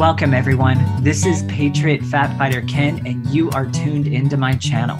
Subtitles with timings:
[0.00, 0.82] Welcome, everyone.
[1.04, 4.98] This is Patriot Fat Fighter Ken, and you are tuned into my channel.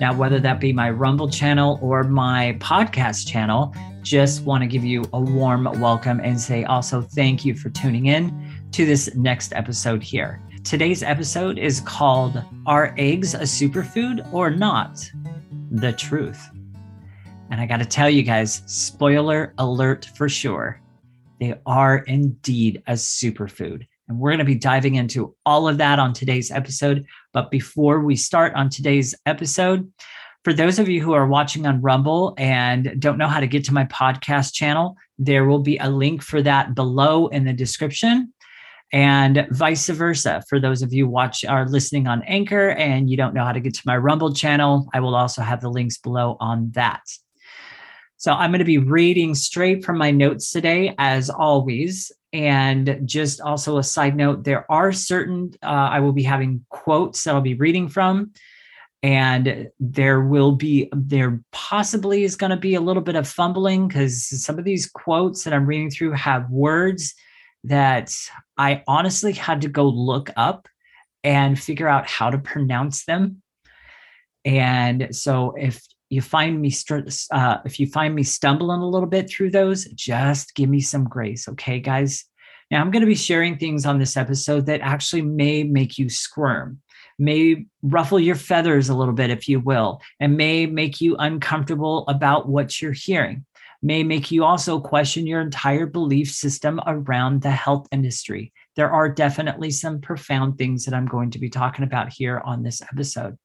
[0.00, 4.84] Now, whether that be my Rumble channel or my podcast channel, just want to give
[4.84, 9.52] you a warm welcome and say also thank you for tuning in to this next
[9.52, 10.42] episode here.
[10.64, 15.08] Today's episode is called Are Eggs a Superfood or Not?
[15.70, 16.44] The Truth.
[17.52, 20.82] And I got to tell you guys, spoiler alert for sure,
[21.38, 23.86] they are indeed a superfood.
[24.10, 27.06] And we're going to be diving into all of that on today's episode.
[27.32, 29.90] But before we start on today's episode,
[30.42, 33.62] for those of you who are watching on Rumble and don't know how to get
[33.66, 38.34] to my podcast channel, there will be a link for that below in the description.
[38.92, 40.42] And vice versa.
[40.48, 43.60] For those of you watch are listening on Anchor and you don't know how to
[43.60, 47.02] get to my Rumble channel, I will also have the links below on that.
[48.16, 52.10] So I'm going to be reading straight from my notes today, as always.
[52.32, 57.24] And just also a side note, there are certain, uh, I will be having quotes
[57.24, 58.32] that I'll be reading from.
[59.02, 63.88] And there will be, there possibly is going to be a little bit of fumbling
[63.88, 67.14] because some of these quotes that I'm reading through have words
[67.64, 68.14] that
[68.56, 70.68] I honestly had to go look up
[71.24, 73.42] and figure out how to pronounce them.
[74.44, 76.74] And so if you find me
[77.32, 81.04] uh, if you find me stumbling a little bit through those just give me some
[81.04, 82.24] grace okay guys?
[82.70, 86.08] Now i'm going to be sharing things on this episode that actually may make you
[86.08, 86.80] squirm
[87.18, 92.04] may ruffle your feathers a little bit if you will and may make you uncomfortable
[92.08, 93.44] about what you're hearing
[93.82, 98.52] may make you also question your entire belief system around the health industry.
[98.76, 102.62] There are definitely some profound things that i'm going to be talking about here on
[102.62, 103.36] this episode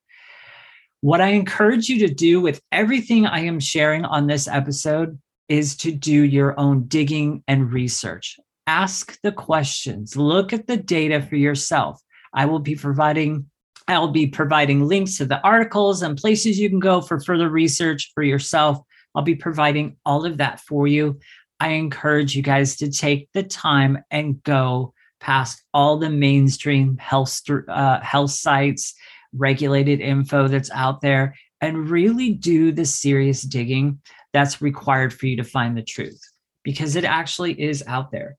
[1.06, 5.78] what I encourage you to do with everything I am sharing on this episode is
[5.78, 8.39] to do your own digging and research.
[8.66, 12.02] Ask the questions, look at the data for yourself.
[12.33, 13.52] I will be providing
[13.88, 18.11] I'll be providing links to the articles and places you can go for further research
[18.16, 18.80] for yourself.
[19.14, 21.20] I'll be providing all of that for you.
[21.60, 27.39] I encourage you guys to take the time and go past all the mainstream health
[27.67, 28.95] uh, health sites
[29.36, 34.00] regulated info that's out there and really do the serious digging
[34.34, 36.20] that's required for you to find the truth
[36.64, 38.38] because it actually is out there.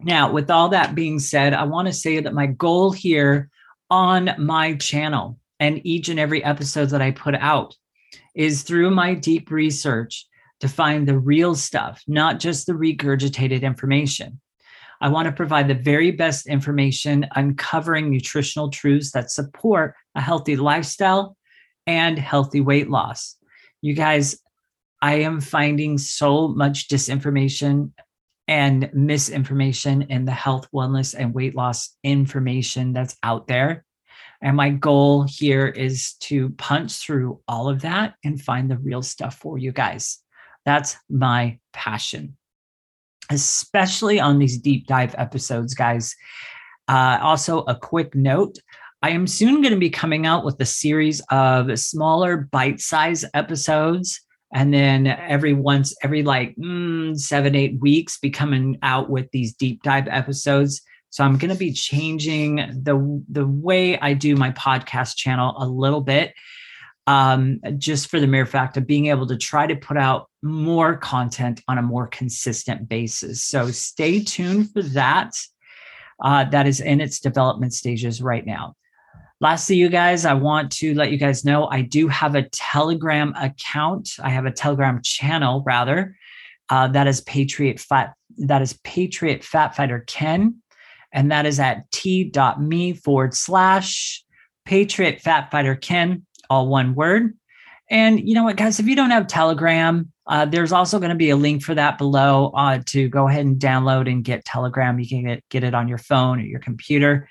[0.00, 3.50] Now, with all that being said, I want to say that my goal here
[3.90, 7.76] on my channel and each and every episode that I put out
[8.34, 10.26] is through my deep research
[10.60, 14.40] to find the real stuff, not just the regurgitated information.
[15.00, 20.56] I want to provide the very best information uncovering nutritional truths that support a healthy
[20.56, 21.36] lifestyle
[21.86, 23.36] and healthy weight loss.
[23.82, 24.40] You guys,
[25.00, 27.92] I am finding so much disinformation
[28.48, 33.84] and misinformation in the health, wellness, and weight loss information that's out there.
[34.42, 39.02] And my goal here is to punch through all of that and find the real
[39.02, 40.18] stuff for you guys.
[40.64, 42.36] That's my passion
[43.30, 46.14] especially on these deep dive episodes, guys.
[46.88, 48.58] Uh, also, a quick note
[49.02, 53.24] I am soon going to be coming out with a series of smaller bite size
[53.34, 54.20] episodes.
[54.54, 59.54] And then every once, every like mm, seven, eight weeks, be coming out with these
[59.54, 60.80] deep dive episodes.
[61.10, 65.66] So I'm going to be changing the the way I do my podcast channel a
[65.66, 66.32] little bit
[67.06, 70.96] um, just for the mere fact of being able to try to put out more
[70.96, 73.44] content on a more consistent basis.
[73.44, 75.32] So stay tuned for that.
[76.22, 78.74] Uh, that is in its development stages right now.
[79.40, 83.34] Lastly, you guys, I want to let you guys know I do have a Telegram
[83.34, 84.12] account.
[84.22, 86.16] I have a Telegram channel rather.
[86.70, 88.14] Uh, that is Patriot Fat.
[88.38, 90.56] That is Patriot Fat Fighter Ken,
[91.12, 94.24] and that is at t.me forward slash
[94.64, 97.36] Patriot Fat Fighter Ken all one word.
[97.88, 101.16] And you know what, guys, if you don't have Telegram, uh, there's also going to
[101.16, 104.98] be a link for that below uh, to go ahead and download and get Telegram.
[104.98, 107.28] You can get, get it on your phone or your computer.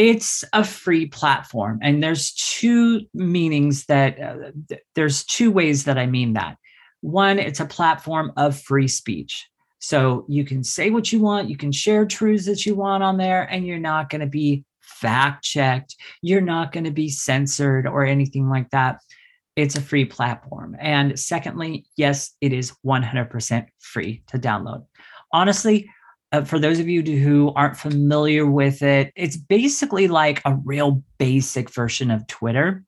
[0.00, 1.78] It's a free platform.
[1.82, 6.56] And there's two meanings that uh, th- there's two ways that I mean that.
[7.02, 9.46] One, it's a platform of free speech.
[9.78, 13.18] So you can say what you want, you can share truths that you want on
[13.18, 15.96] there, and you're not going to be fact checked.
[16.22, 19.00] You're not going to be censored or anything like that.
[19.54, 20.78] It's a free platform.
[20.80, 24.86] And secondly, yes, it is 100% free to download.
[25.30, 25.90] Honestly,
[26.32, 31.02] uh, for those of you who aren't familiar with it, it's basically like a real
[31.18, 32.84] basic version of Twitter.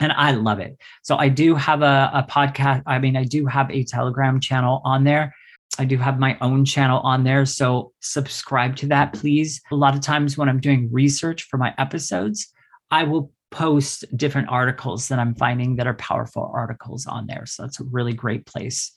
[0.00, 0.76] And I love it.
[1.02, 2.82] So I do have a, a podcast.
[2.86, 5.34] I mean, I do have a Telegram channel on there.
[5.78, 7.44] I do have my own channel on there.
[7.46, 9.60] So subscribe to that, please.
[9.70, 12.52] A lot of times when I'm doing research for my episodes,
[12.90, 17.46] I will post different articles that I'm finding that are powerful articles on there.
[17.46, 18.92] So that's a really great place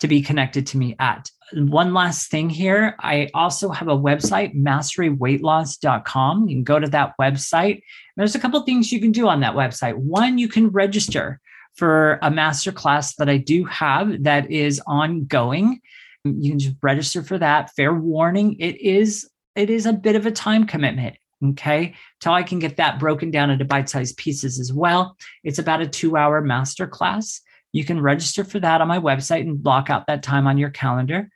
[0.00, 1.30] to be connected to me at.
[1.54, 6.48] One last thing here I also have a website, masteryweightloss.com.
[6.48, 7.82] You can go to that website.
[8.16, 9.96] There's a couple things you can do on that website.
[9.96, 11.40] One, you can register
[11.74, 15.80] for a master class that I do have that is ongoing.
[16.24, 17.70] You can just register for that.
[17.74, 21.16] Fair warning, it is it is a bit of a time commitment.
[21.44, 21.94] Okay.
[22.20, 25.16] Till I can get that broken down into bite-sized pieces as well.
[25.44, 27.40] It's about a two-hour master class.
[27.72, 30.70] You can register for that on my website and block out that time on your
[30.70, 31.28] calendar.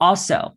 [0.00, 0.56] Also,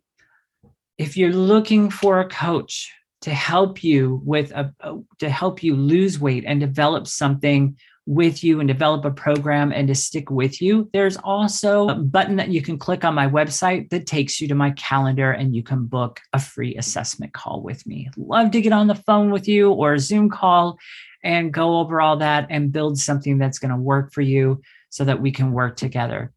[0.97, 2.91] if you're looking for a coach
[3.21, 4.73] to help you with a
[5.19, 7.77] to help you lose weight and develop something
[8.07, 12.35] with you and develop a program and to stick with you, there's also a button
[12.35, 15.61] that you can click on my website that takes you to my calendar and you
[15.61, 18.09] can book a free assessment call with me.
[18.17, 20.79] Love to get on the phone with you or a Zoom call
[21.23, 24.61] and go over all that and build something that's going to work for you
[24.91, 26.31] so that we can work together.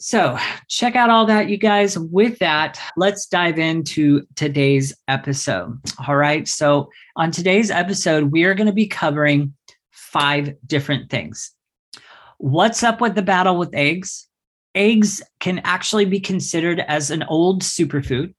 [0.00, 0.36] So,
[0.68, 1.96] check out all that, you guys.
[1.96, 5.78] With that, let's dive into today's episode.
[6.08, 6.48] All right.
[6.48, 9.54] So, on today's episode, we are going to be covering
[9.92, 11.52] five different things.
[12.38, 14.26] What's up with the battle with eggs?
[14.74, 18.34] Eggs can actually be considered as an old superfood.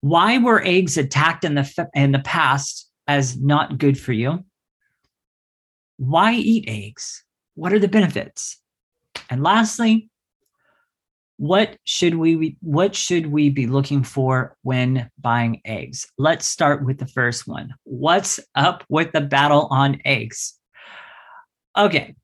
[0.00, 4.44] Why were eggs attacked in the in the past as not good for you?
[5.98, 7.22] Why eat eggs?
[7.54, 8.60] What are the benefits?
[9.28, 10.10] And lastly,
[11.36, 16.06] what should we what should we be looking for when buying eggs?
[16.18, 17.74] Let's start with the first one.
[17.84, 20.58] What's up with the battle on eggs?
[21.76, 22.14] Okay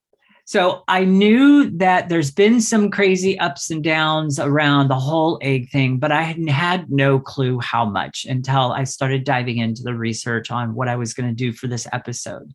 [0.48, 5.68] so i knew that there's been some crazy ups and downs around the whole egg
[5.70, 9.94] thing but i had had no clue how much until i started diving into the
[9.94, 12.50] research on what i was going to do for this episode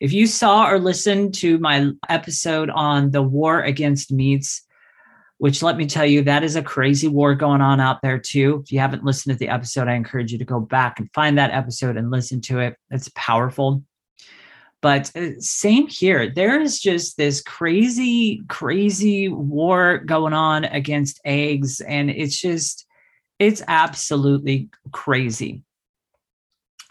[0.00, 4.62] if you saw or listened to my episode on the war against meats
[5.38, 8.62] which let me tell you, that is a crazy war going on out there too.
[8.64, 11.36] If you haven't listened to the episode, I encourage you to go back and find
[11.36, 12.76] that episode and listen to it.
[12.90, 13.82] It's powerful.
[14.86, 16.30] But uh, same here.
[16.30, 21.80] There is just this crazy, crazy war going on against eggs.
[21.80, 22.86] And it's just,
[23.40, 25.64] it's absolutely crazy.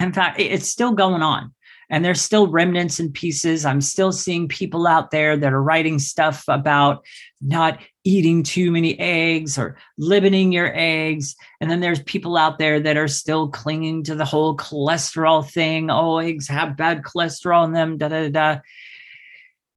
[0.02, 1.54] In fact, it's still going on
[1.90, 3.66] and there's still remnants and pieces.
[3.66, 7.06] I'm still seeing people out there that are writing stuff about
[7.40, 11.36] not eating too many eggs or limiting your eggs.
[11.60, 15.90] And then there's people out there that are still clinging to the whole cholesterol thing.
[15.90, 18.60] Oh, eggs have bad cholesterol in them, da da da.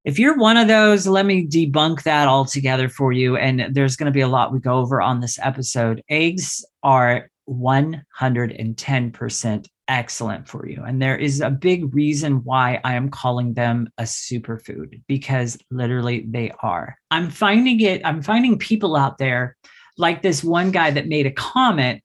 [0.04, 3.36] If you're one of those, let me debunk that altogether for you.
[3.36, 6.02] And there's going to be a lot we go over on this episode.
[6.08, 10.82] Eggs are 110% excellent for you.
[10.86, 16.24] And there is a big reason why I am calling them a superfood because literally
[16.28, 16.96] they are.
[17.10, 19.56] I'm finding it, I'm finding people out there
[19.96, 22.02] like this one guy that made a comment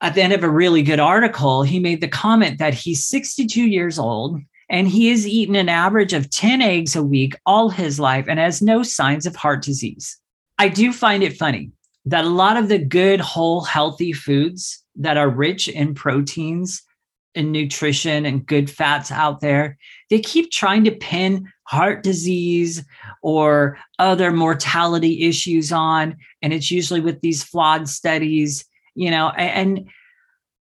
[0.00, 1.62] at the end of a really good article.
[1.62, 6.12] He made the comment that he's 62 years old and he has eaten an average
[6.12, 10.18] of 10 eggs a week all his life and has no signs of heart disease.
[10.58, 11.70] I do find it funny
[12.04, 16.82] that a lot of the good, whole, healthy foods that are rich in proteins
[17.34, 19.78] and nutrition and good fats out there,
[20.10, 22.84] they keep trying to pin heart disease
[23.22, 26.16] or other mortality issues on.
[26.42, 29.88] And it's usually with these flawed studies, you know, and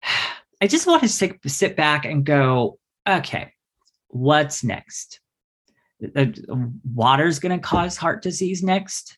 [0.62, 3.52] I just want to sit, back and go, okay,
[4.08, 5.20] what's next?
[6.00, 9.18] Water's going to cause heart disease next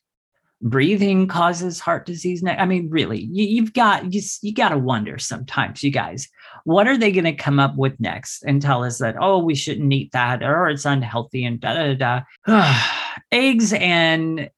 [0.60, 5.18] breathing causes heart disease i mean really you, have got you, you got to wonder
[5.18, 6.28] sometimes you guys
[6.64, 9.54] what are they going to come up with next and tell us that oh we
[9.54, 12.74] shouldn't eat that or it's unhealthy and da da da
[13.32, 14.50] eggs and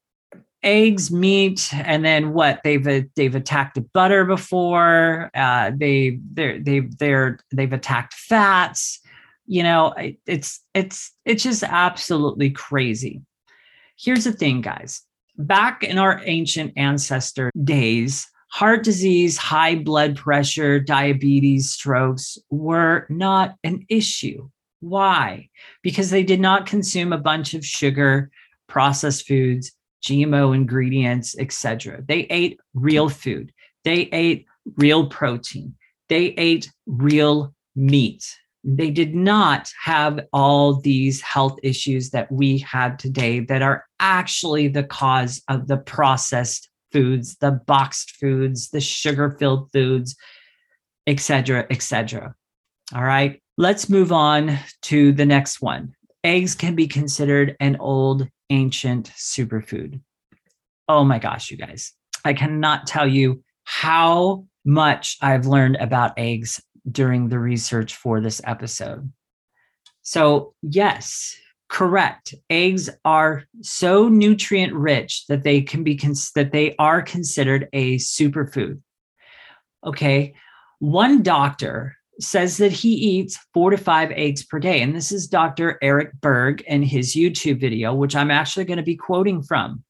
[0.62, 6.80] eggs meat and then what they've uh, they've attacked butter before uh they they're they
[6.80, 9.00] they're they've attacked fats
[9.50, 9.92] you know
[10.26, 13.20] it's it's it's just absolutely crazy.
[13.98, 15.02] Here's the thing guys
[15.46, 23.56] back in our ancient ancestor days, heart disease, high blood pressure, diabetes, strokes were not
[23.64, 24.48] an issue.
[24.80, 25.48] Why?
[25.82, 28.30] Because they did not consume a bunch of sugar,
[28.66, 32.02] processed foods, GMO ingredients, etc.
[32.06, 33.52] They ate real food.
[33.84, 35.74] They ate real protein.
[36.08, 38.36] They ate real meat.
[38.62, 44.68] They did not have all these health issues that we have today that are actually
[44.68, 50.16] the cause of the processed foods, the boxed foods, the sugar filled foods,
[51.06, 52.34] etc., etc.
[52.94, 55.94] All right, let's move on to the next one.
[56.22, 60.00] Eggs can be considered an old ancient superfood.
[60.88, 61.92] Oh my gosh, you guys.
[62.24, 68.40] I cannot tell you how much I've learned about eggs during the research for this
[68.44, 69.12] episode.
[70.02, 71.36] So, yes,
[71.68, 72.34] correct.
[72.50, 77.96] Eggs are so nutrient rich that they can be cons- that they are considered a
[77.96, 78.80] superfood.
[79.86, 80.34] Okay.
[80.80, 85.26] One doctor says that he eats 4 to 5 eggs per day and this is
[85.26, 85.78] Dr.
[85.80, 89.84] Eric Berg in his YouTube video which I'm actually going to be quoting from.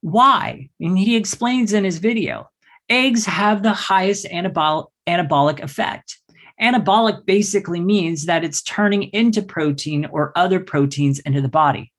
[0.00, 0.70] Why?
[0.80, 2.48] And he explains in his video
[2.90, 6.18] eggs have the highest anabolic, anabolic effect.
[6.60, 11.90] Anabolic basically means that it's turning into protein or other proteins into the body.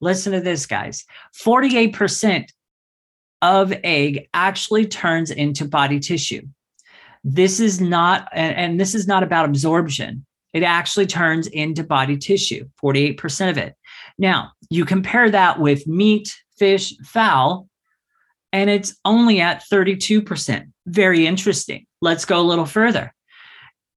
[0.00, 1.04] Listen to this, guys
[1.42, 2.48] 48%
[3.42, 6.42] of egg actually turns into body tissue.
[7.24, 10.24] This is not, and this is not about absorption.
[10.52, 13.74] It actually turns into body tissue, 48% of it.
[14.18, 17.68] Now, you compare that with meat, fish, fowl,
[18.54, 20.70] and it's only at 32%.
[20.86, 21.86] Very interesting.
[22.00, 23.12] Let's go a little further.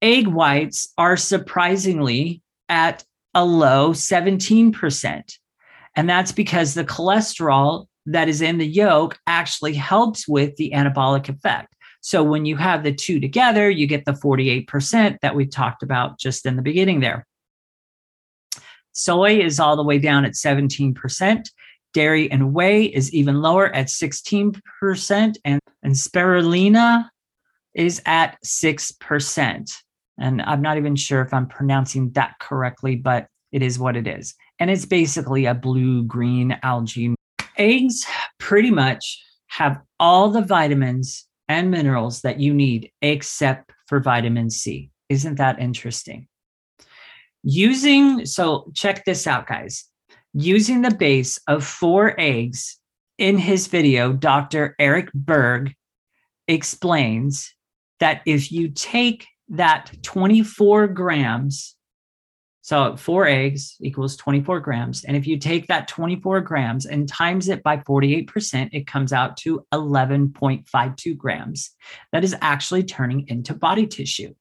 [0.01, 5.37] Egg whites are surprisingly at a low 17%.
[5.95, 11.29] And that's because the cholesterol that is in the yolk actually helps with the anabolic
[11.29, 11.75] effect.
[12.01, 16.17] So when you have the two together, you get the 48% that we talked about
[16.17, 17.27] just in the beginning there.
[18.93, 21.47] Soy is all the way down at 17%.
[21.97, 27.09] Dairy and whey is even lower at 16%, and, and spirulina
[27.73, 29.73] is at 6%.
[30.19, 34.05] And I'm not even sure if I'm pronouncing that correctly, but it is what it
[34.05, 34.35] is.
[34.59, 37.15] And it's basically a blue green algae.
[37.57, 38.05] Eggs
[38.37, 44.91] pretty much have all the vitamins and minerals that you need except for vitamin C.
[45.09, 46.27] Isn't that interesting?
[47.41, 49.86] Using, so check this out, guys
[50.37, 52.77] using the base of four eggs
[53.17, 54.75] in his video, Dr.
[54.77, 55.73] Eric Berg
[56.47, 57.53] explains
[57.99, 61.75] that if you take that 24 grams,
[62.61, 65.03] so four eggs equals 24 grams.
[65.05, 69.37] And if you take that 24 grams and times it by 48%, it comes out
[69.37, 71.71] to 11.52 grams.
[72.11, 74.35] That is actually turning into body tissue.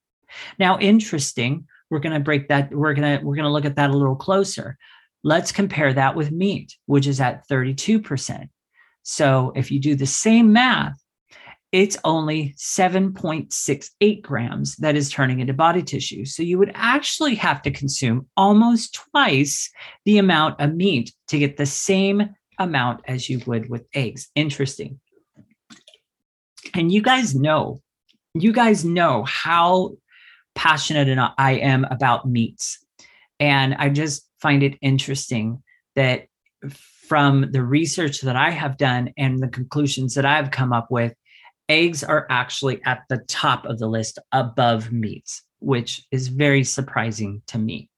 [0.58, 3.76] Now, interesting, we're going to break that, we're going to, we're going to look at
[3.76, 4.76] that a little closer.
[5.22, 8.48] Let's compare that with meat, which is at 32%.
[9.02, 10.96] So if you do the same math,
[11.72, 16.24] it's only 7.68 grams that is turning into body tissue.
[16.24, 19.70] So you would actually have to consume almost twice
[20.04, 24.28] the amount of meat to get the same amount as you would with eggs.
[24.34, 25.00] Interesting.
[26.74, 27.80] And you guys know,
[28.34, 29.96] you guys know how
[30.54, 32.78] passionate I am about meats.
[33.38, 35.62] And I just find it interesting
[35.94, 36.26] that
[36.70, 41.14] from the research that I have done and the conclusions that I've come up with,
[41.68, 47.42] eggs are actually at the top of the list above meats, which is very surprising
[47.48, 47.88] to me.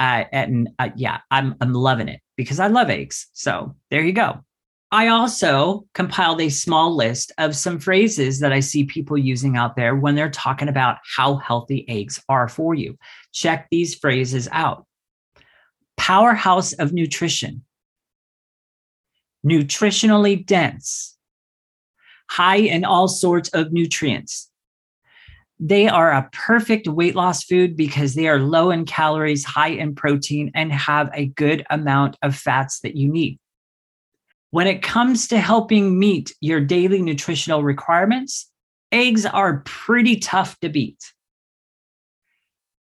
[0.00, 3.28] Uh, and uh, yeah, I'm I'm loving it because I love eggs.
[3.32, 4.40] So there you go.
[4.90, 9.76] I also compiled a small list of some phrases that I see people using out
[9.76, 12.96] there when they're talking about how healthy eggs are for you.
[13.32, 14.86] Check these phrases out
[15.96, 17.64] powerhouse of nutrition,
[19.46, 21.16] nutritionally dense,
[22.30, 24.50] high in all sorts of nutrients.
[25.60, 29.94] They are a perfect weight loss food because they are low in calories, high in
[29.94, 33.38] protein, and have a good amount of fats that you need.
[34.50, 38.50] When it comes to helping meet your daily nutritional requirements,
[38.92, 41.13] eggs are pretty tough to beat.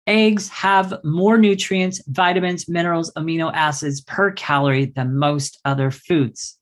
[0.06, 6.58] Eggs have more nutrients, vitamins, minerals, amino acids per calorie than most other foods.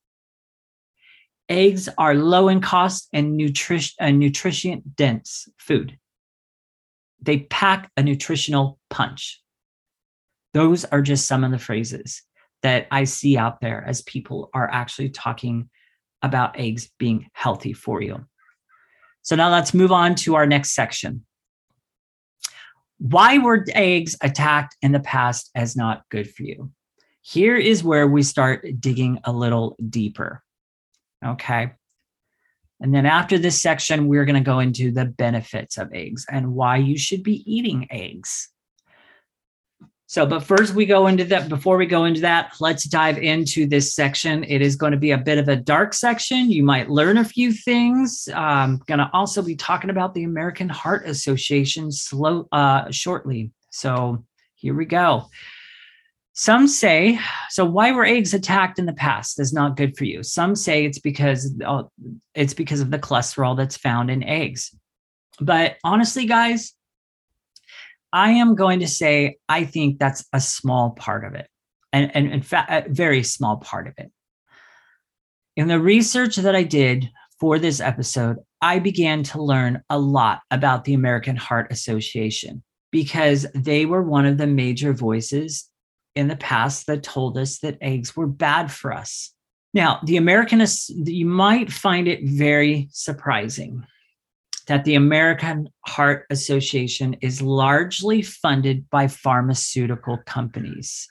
[1.50, 5.98] Eggs are low in cost and nutrition, a uh, nutrition dense food.
[7.20, 9.42] They pack a nutritional punch.
[10.54, 12.22] Those are just some of the phrases
[12.62, 15.68] that I see out there as people are actually talking
[16.22, 18.24] about eggs being healthy for you.
[19.20, 21.26] So now let's move on to our next section.
[22.98, 26.70] Why were eggs attacked in the past as not good for you?
[27.22, 30.42] Here is where we start digging a little deeper.
[31.24, 31.72] Okay.
[32.80, 36.54] And then after this section, we're going to go into the benefits of eggs and
[36.54, 38.50] why you should be eating eggs.
[40.14, 41.48] So, but first we go into that.
[41.48, 44.44] Before we go into that, let's dive into this section.
[44.44, 46.52] It is going to be a bit of a dark section.
[46.52, 48.28] You might learn a few things.
[48.32, 53.50] I'm going to also be talking about the American Heart Association slow uh, shortly.
[53.70, 55.30] So here we go.
[56.32, 57.18] Some say,
[57.50, 60.22] so why were eggs attacked in the past is not good for you.
[60.22, 61.82] Some say it's because uh,
[62.36, 64.72] it's because of the cholesterol that's found in eggs.
[65.40, 66.72] But honestly, guys,
[68.14, 71.48] I am going to say I think that's a small part of it.
[71.92, 74.10] And, and in fact, a very small part of it.
[75.56, 80.40] In the research that I did for this episode, I began to learn a lot
[80.52, 85.68] about the American Heart Association because they were one of the major voices
[86.14, 89.32] in the past that told us that eggs were bad for us.
[89.72, 93.84] Now, the American, you might find it very surprising
[94.66, 101.08] that the American Heart Association is largely funded by pharmaceutical companies.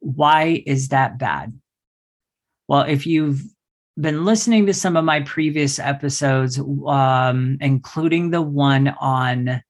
[0.00, 1.58] Why is that bad?
[2.68, 3.42] Well, if you've
[3.98, 9.62] been listening to some of my previous episodes, um, including the one on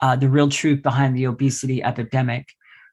[0.00, 2.48] uh, the real truth behind the obesity epidemic,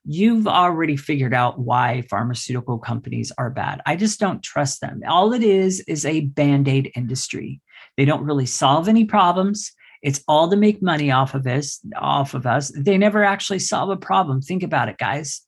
[0.05, 3.81] you've already figured out why pharmaceutical companies are bad.
[3.85, 5.01] I just don't trust them.
[5.07, 7.61] All it is is a band aid industry.
[7.97, 9.73] They don't really solve any problems.
[10.01, 12.71] It's all to make money off of us, off of us.
[12.75, 14.41] They never actually solve a problem.
[14.41, 15.41] Think about it, guys.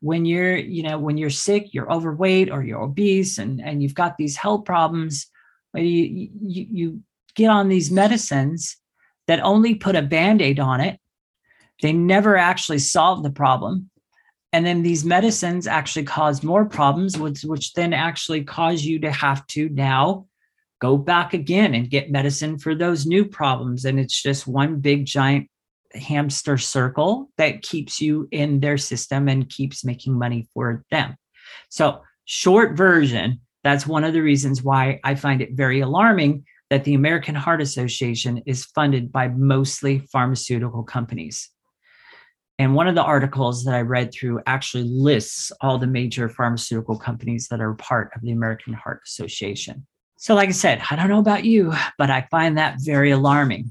[0.00, 3.94] When you're, you know, when you're sick, you're overweight or you're obese and, and you've
[3.94, 5.26] got these health problems,
[5.74, 7.00] you, you, you
[7.34, 8.76] get on these medicines
[9.26, 10.98] that only put a band-aid on it
[11.82, 13.90] they never actually solve the problem.
[14.52, 19.10] And then these medicines actually cause more problems, which, which then actually cause you to
[19.10, 20.26] have to now
[20.80, 23.84] go back again and get medicine for those new problems.
[23.84, 25.48] And it's just one big giant
[25.94, 31.16] hamster circle that keeps you in their system and keeps making money for them.
[31.70, 36.84] So, short version, that's one of the reasons why I find it very alarming that
[36.84, 41.48] the American Heart Association is funded by mostly pharmaceutical companies.
[42.58, 46.98] And one of the articles that I read through actually lists all the major pharmaceutical
[46.98, 49.86] companies that are part of the American Heart Association.
[50.16, 53.70] So, like I said, I don't know about you, but I find that very alarming.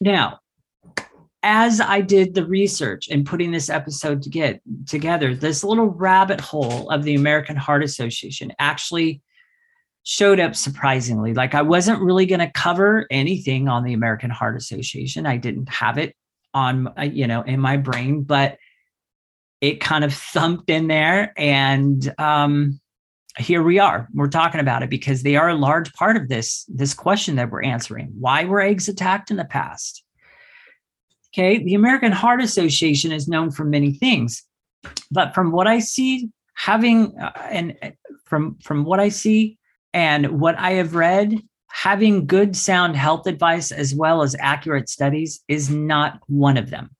[0.00, 0.38] Now,
[1.42, 6.40] as I did the research and putting this episode to get together, this little rabbit
[6.40, 9.22] hole of the American Heart Association actually
[10.02, 11.34] showed up surprisingly.
[11.34, 15.26] Like I wasn't really going to cover anything on the American Heart Association.
[15.26, 16.14] I didn't have it
[16.54, 18.58] on uh, you know in my brain but
[19.60, 22.79] it kind of thumped in there and um
[23.38, 26.64] here we are we're talking about it because they are a large part of this
[26.68, 30.04] this question that we're answering why were eggs attacked in the past
[31.32, 34.42] okay the american heart association is known for many things
[35.10, 37.90] but from what i see having uh, and uh,
[38.24, 39.56] from from what i see
[39.94, 41.40] and what i have read
[41.70, 46.90] having good, sound health advice as well as accurate studies is not one of them.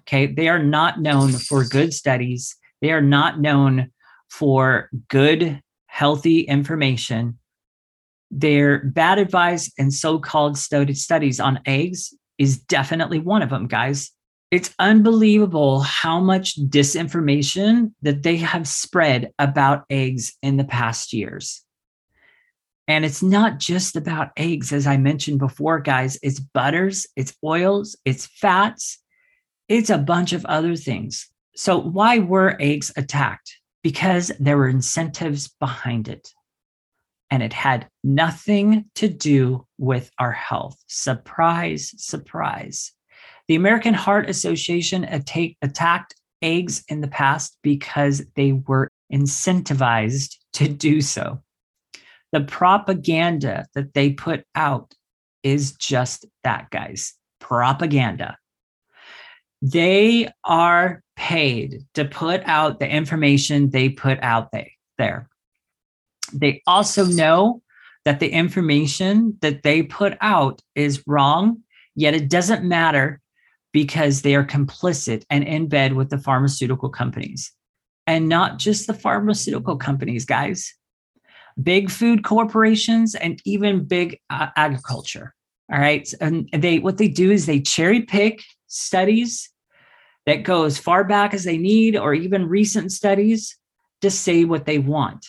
[0.00, 0.26] Okay.
[0.26, 3.91] They are not known for good studies, they are not known
[4.32, 7.38] for good, healthy information.
[8.30, 14.10] Their bad advice and so called studies on eggs is definitely one of them, guys.
[14.50, 21.62] It's unbelievable how much disinformation that they have spread about eggs in the past years.
[22.88, 26.18] And it's not just about eggs, as I mentioned before, guys.
[26.22, 28.98] It's butters, it's oils, it's fats,
[29.68, 31.28] it's a bunch of other things.
[31.54, 33.58] So, why were eggs attacked?
[33.82, 36.32] Because there were incentives behind it.
[37.30, 40.76] And it had nothing to do with our health.
[40.86, 42.92] Surprise, surprise.
[43.48, 51.00] The American Heart Association attacked eggs in the past because they were incentivized to do
[51.00, 51.40] so
[52.32, 54.94] the propaganda that they put out
[55.42, 58.36] is just that, guys propaganda.
[59.62, 65.28] They are paid to put out the information they put out they, there.
[66.32, 67.62] They also know
[68.04, 71.62] that the information that they put out is wrong,
[71.94, 73.20] yet it doesn't matter
[73.72, 77.52] because they are complicit and in bed with the pharmaceutical companies.
[78.06, 80.74] And not just the pharmaceutical companies, guys
[81.62, 85.34] big food corporations and even big uh, agriculture.
[85.72, 86.12] All right.
[86.20, 89.50] And they, what they do is they cherry pick studies
[90.26, 93.56] that go as far back as they need, or even recent studies
[94.00, 95.26] to say what they want.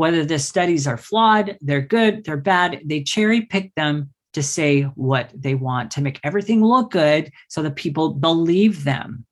[0.00, 4.80] whether the studies are flawed, they're good, they're bad, they cherry pick them to say
[4.94, 9.26] what they want to make everything look good so that people believe them.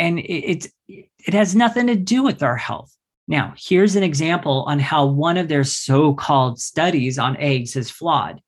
[0.00, 2.92] And it, it has nothing to do with our health.
[3.28, 7.88] Now, here's an example on how one of their so called studies on eggs is
[7.88, 8.40] flawed.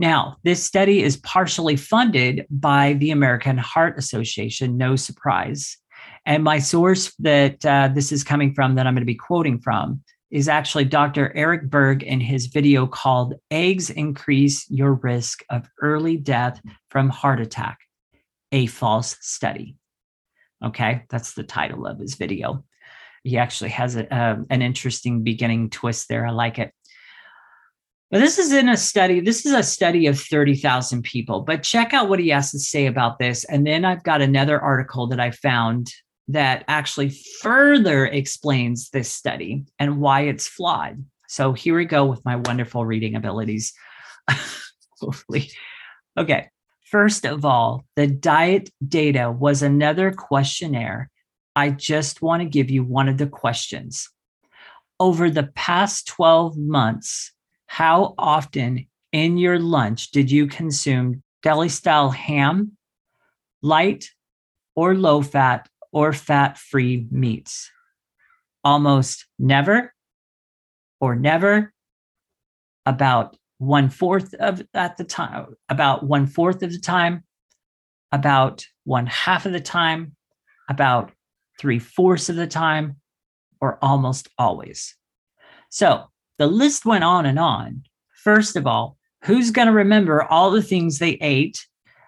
[0.00, 5.76] Now, this study is partially funded by the American Heart Association, no surprise.
[6.24, 9.60] And my source that uh, this is coming from, that I'm going to be quoting
[9.60, 11.36] from, is actually Dr.
[11.36, 17.40] Eric Berg in his video called Eggs Increase Your Risk of Early Death from Heart
[17.40, 17.80] Attack,
[18.52, 19.76] a False Study.
[20.64, 22.64] Okay, that's the title of his video.
[23.22, 26.26] He actually has a, uh, an interesting beginning twist there.
[26.26, 26.72] I like it.
[28.10, 29.20] But this is in a study.
[29.20, 31.42] This is a study of 30,000 people.
[31.42, 33.44] But check out what he has to say about this.
[33.44, 35.92] And then I've got another article that I found
[36.26, 41.04] that actually further explains this study and why it's flawed.
[41.28, 43.72] So here we go with my wonderful reading abilities.
[45.00, 45.50] Hopefully.
[46.16, 46.48] Okay.
[46.86, 51.08] First of all, the diet data was another questionnaire.
[51.54, 54.08] I just want to give you one of the questions.
[54.98, 57.32] Over the past 12 months,
[57.70, 62.76] how often in your lunch did you consume deli style ham,
[63.62, 64.10] light
[64.74, 67.70] or low fat or fat free meats?
[68.64, 69.94] Almost never
[71.00, 71.72] or never,
[72.86, 77.22] about one fourth of at the time, about one fourth of the time,
[78.10, 80.16] about one half of the time,
[80.68, 81.12] about
[81.60, 82.96] three fourths of the time,
[83.60, 84.96] or almost always.
[85.68, 87.82] So the list went on and on.
[88.14, 91.66] First of all, who's going to remember all the things they ate?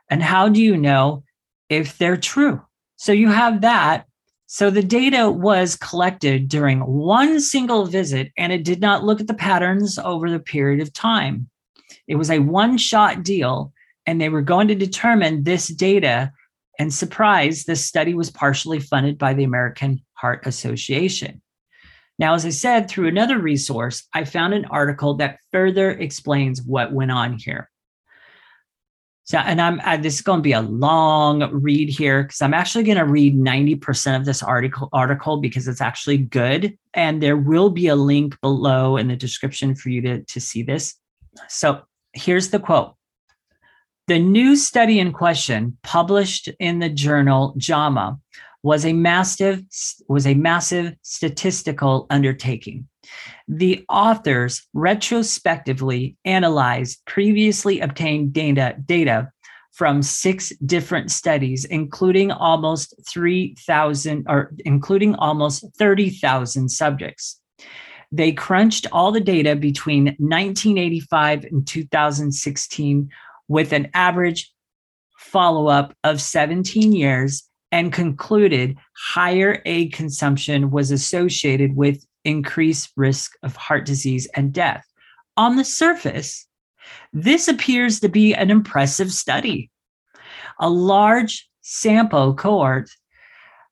[0.09, 1.23] And how do you know
[1.69, 2.63] if they're true?
[2.97, 4.07] So you have that.
[4.47, 9.27] So the data was collected during one single visit and it did not look at
[9.27, 11.51] the patterns over the period of time.
[12.09, 13.71] It was a one shot deal
[14.07, 16.33] and they were going to determine this data.
[16.79, 21.42] And surprise, this study was partially funded by the American Heart Association.
[22.23, 26.93] Now, as I said, through another resource, I found an article that further explains what
[26.93, 27.69] went on here.
[29.25, 32.55] So, and I'm uh, this is going to be a long read here because I'm
[32.55, 36.79] actually going to read 90% of this article article because it's actually good.
[36.95, 40.63] And there will be a link below in the description for you to, to see
[40.63, 40.95] this.
[41.49, 41.81] So
[42.13, 42.95] here's the quote.
[44.07, 48.21] The new study in question, published in the journal JAMA,
[48.63, 49.63] was a massive
[50.09, 52.89] was a massive statistical undertaking.
[53.49, 59.33] The authors retrospectively analyzed previously obtained data, data
[59.73, 67.41] from six different studies, including almost 3,000 or including almost 30,000 subjects.
[68.13, 73.09] They crunched all the data between 1985 and 2016
[73.49, 74.53] with an average
[75.17, 83.33] follow up of 17 years and concluded higher egg consumption was associated with increased risk
[83.43, 84.87] of heart disease and death.
[85.37, 86.47] On the surface,
[87.13, 89.71] this appears to be an impressive study.
[90.61, 92.91] A large sample cohort,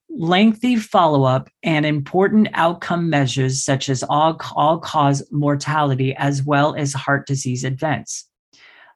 [0.09, 6.75] lengthy follow up, and important outcome measures such as all, all cause mortality as well
[6.75, 8.30] as heart disease events.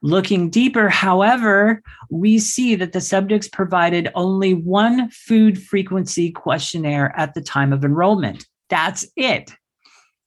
[0.04, 7.32] Looking deeper, however, we see that the subjects provided only one food frequency questionnaire at
[7.32, 8.44] the time of enrollment.
[8.68, 9.50] That's it.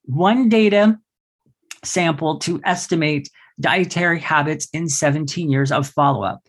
[0.05, 0.97] One data
[1.83, 6.41] sample to estimate dietary habits in 17 years of follow up.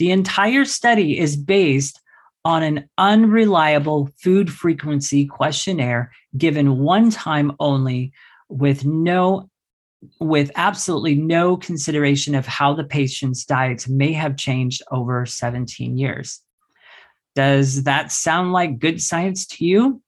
[0.00, 2.00] The entire study is based
[2.44, 8.12] on an unreliable food frequency questionnaire given one time only
[8.48, 9.48] with no
[10.20, 16.40] with absolutely no consideration of how the patient's diets may have changed over 17 years.
[17.34, 20.02] Does that sound like good science to you?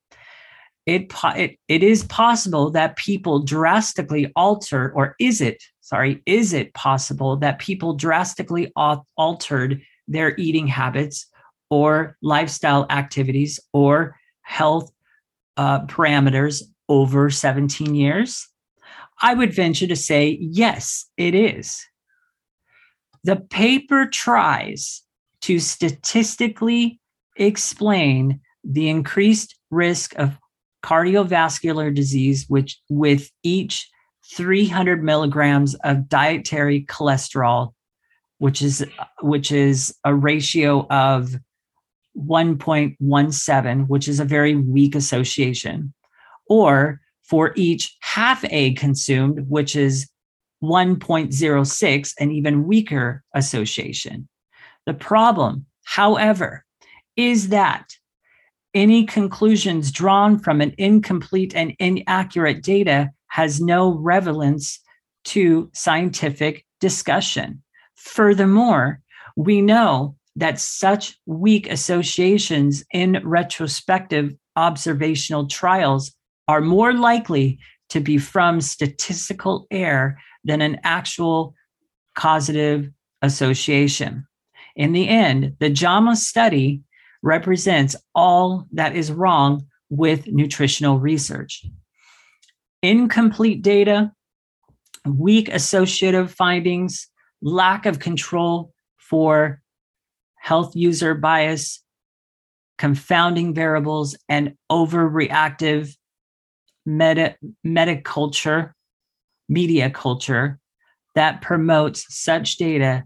[0.87, 6.75] it, it, it is possible that people drastically alter, or is it, sorry, is it
[6.75, 11.27] possible that people drastically altered their eating habits
[11.71, 14.91] or lifestyle activities or health
[15.57, 18.49] uh, parameters over 17 years?
[19.21, 21.85] I would venture to say, yes, it is.
[23.25, 25.03] The paper tries
[25.43, 27.01] to statistically
[27.37, 30.39] explain the increased risk of
[30.83, 33.89] cardiovascular disease, which with each
[34.35, 37.75] 300 milligrams of dietary cholesterol,
[38.39, 38.85] which is
[39.21, 41.35] which is a ratio of
[42.17, 45.93] 1.17, which is a very weak association,
[46.47, 50.11] or for each half egg consumed, which is
[50.65, 54.29] 1.06, an even weaker association.
[54.85, 56.65] The problem, however,
[57.17, 57.87] is that
[58.75, 64.81] any conclusions drawn from an incomplete and inaccurate data has no relevance
[65.25, 67.63] to scientific discussion.
[67.95, 69.01] Furthermore,
[69.37, 76.13] we know that such weak associations in retrospective observational trials
[76.49, 77.59] are more likely
[77.91, 81.55] to be from statistical error than an actual
[82.15, 82.91] causative
[83.23, 84.27] association.
[84.77, 86.83] In the end, the JAMA study
[87.23, 91.65] represents all that is wrong with nutritional research.
[92.83, 94.13] Incomplete data,
[95.05, 97.09] weak associative findings,
[97.43, 99.61] lack of control for
[100.37, 101.83] health user bias,
[102.79, 105.95] confounding variables, and overreactive
[106.91, 108.75] meta, meta culture,
[109.49, 110.59] media culture
[111.15, 113.05] that promotes such data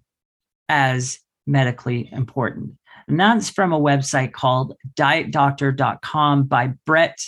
[0.69, 2.73] as medically important.
[3.07, 7.19] And that's from a website called dietdoctor.com by Brett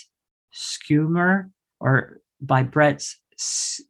[0.54, 3.82] Schumer or by Brett Sk-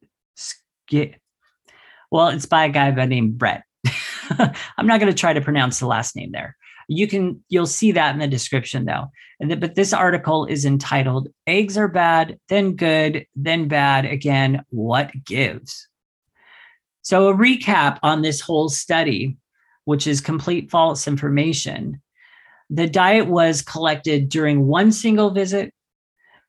[2.11, 3.63] Well, it's by a guy by name Brett.
[4.31, 6.57] I'm not going to try to pronounce the last name there.
[6.89, 9.07] You can you'll see that in the description though.
[9.39, 14.65] But this article is entitled "Eggs are bad, then good, then bad again.
[14.71, 15.89] What gives?"
[17.03, 19.37] So a recap on this whole study,
[19.85, 22.03] which is complete false information.
[22.71, 25.73] The diet was collected during one single visit.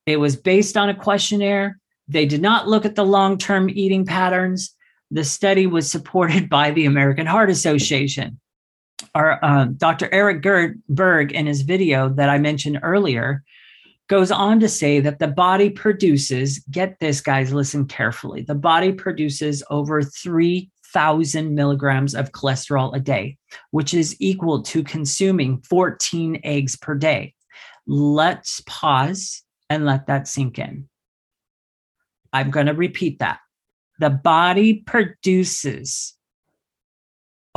[0.05, 1.79] It was based on a questionnaire.
[2.07, 4.73] They did not look at the long term eating patterns.
[5.11, 8.39] The study was supported by the American Heart Association.
[9.13, 10.09] Our uh, Dr.
[10.11, 13.43] Eric Gerd, Berg, in his video that I mentioned earlier,
[14.07, 18.91] goes on to say that the body produces, get this, guys, listen carefully, the body
[18.91, 23.37] produces over 3,000 milligrams of cholesterol a day,
[23.71, 27.33] which is equal to consuming 14 eggs per day.
[27.85, 30.87] Let's pause and let that sink in.
[32.33, 33.39] I'm going to repeat that
[33.99, 36.16] the body produces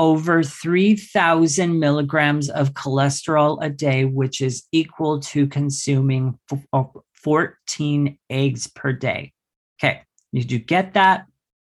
[0.00, 6.38] over 3,000 milligrams of cholesterol a day, which is equal to consuming
[6.72, 6.84] uh,
[7.16, 9.34] 14 eggs per day.
[9.78, 10.00] Okay,
[10.32, 11.26] did you get that?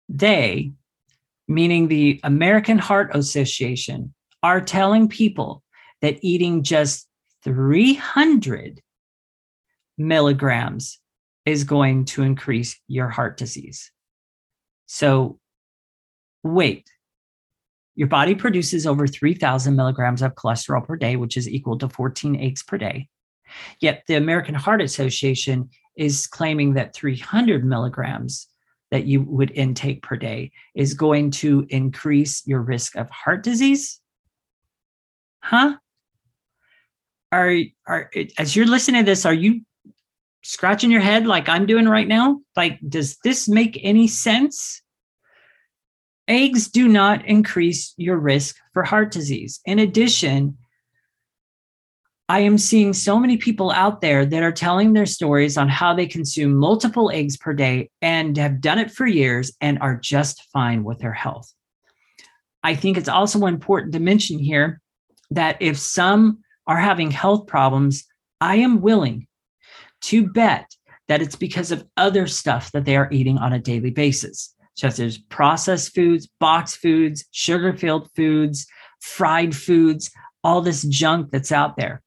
[0.08, 0.72] They,
[1.46, 5.62] meaning the American Heart Association, are telling people
[6.00, 7.06] that eating just
[7.44, 8.80] 300
[9.98, 10.98] milligrams
[11.44, 13.92] is going to increase your heart disease.
[14.86, 15.38] So,
[16.42, 16.88] wait,
[17.94, 22.36] your body produces over 3,000 milligrams of cholesterol per day, which is equal to 14
[22.36, 23.08] eggs per day.
[23.80, 28.48] Yet the American Heart Association is claiming that 300 milligrams
[28.90, 34.00] that you would intake per day is going to increase your risk of heart disease.
[35.40, 35.76] Huh?
[37.30, 39.62] Are, are as you're listening to this, are you
[40.42, 42.40] scratching your head like I'm doing right now?
[42.56, 44.82] Like, does this make any sense?
[46.28, 49.60] Eggs do not increase your risk for heart disease.
[49.64, 50.56] In addition,
[52.28, 55.94] I am seeing so many people out there that are telling their stories on how
[55.94, 60.44] they consume multiple eggs per day and have done it for years and are just
[60.52, 61.52] fine with their health.
[62.62, 64.80] I think it's also important to mention here
[65.30, 68.04] that if some are having health problems,
[68.40, 69.26] I am willing
[70.02, 70.70] to bet
[71.08, 74.98] that it's because of other stuff that they are eating on a daily basis, such
[74.98, 78.66] as processed foods, box foods, sugar filled foods,
[79.00, 80.10] fried foods,
[80.44, 82.02] all this junk that's out there.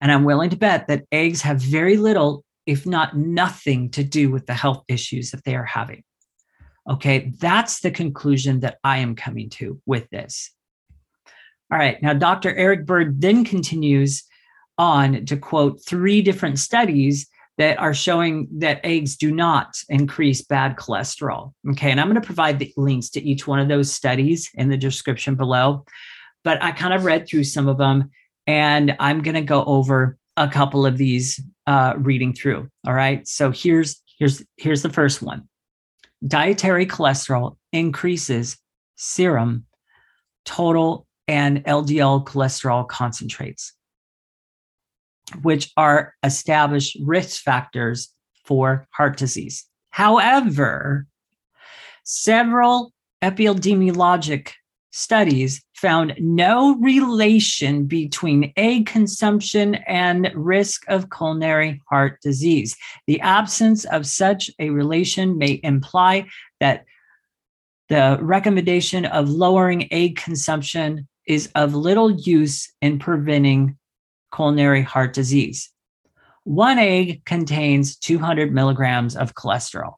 [0.00, 4.30] And I'm willing to bet that eggs have very little, if not nothing, to do
[4.30, 6.02] with the health issues that they are having.
[6.88, 10.50] Okay, that's the conclusion that I am coming to with this.
[11.72, 12.54] All right, now Dr.
[12.54, 14.24] Eric Berg then continues
[14.78, 17.28] on to quote three different studies
[17.60, 21.52] that are showing that eggs do not increase bad cholesterol.
[21.72, 24.70] Okay, and I'm going to provide the links to each one of those studies in
[24.70, 25.84] the description below.
[26.42, 28.12] But I kind of read through some of them,
[28.46, 32.66] and I'm going to go over a couple of these uh, reading through.
[32.86, 35.46] All right, so here's here's here's the first one.
[36.26, 38.56] Dietary cholesterol increases
[38.96, 39.66] serum,
[40.46, 43.74] total, and LDL cholesterol concentrates
[45.42, 48.08] which are established risk factors
[48.44, 49.66] for heart disease.
[49.90, 51.06] However,
[52.04, 54.52] several epidemiologic
[54.92, 62.76] studies found no relation between egg consumption and risk of coronary heart disease.
[63.06, 66.26] The absence of such a relation may imply
[66.58, 66.84] that
[67.88, 73.76] the recommendation of lowering egg consumption is of little use in preventing
[74.30, 75.70] coronary heart disease.
[76.44, 79.94] One egg contains 200 milligrams of cholesterol.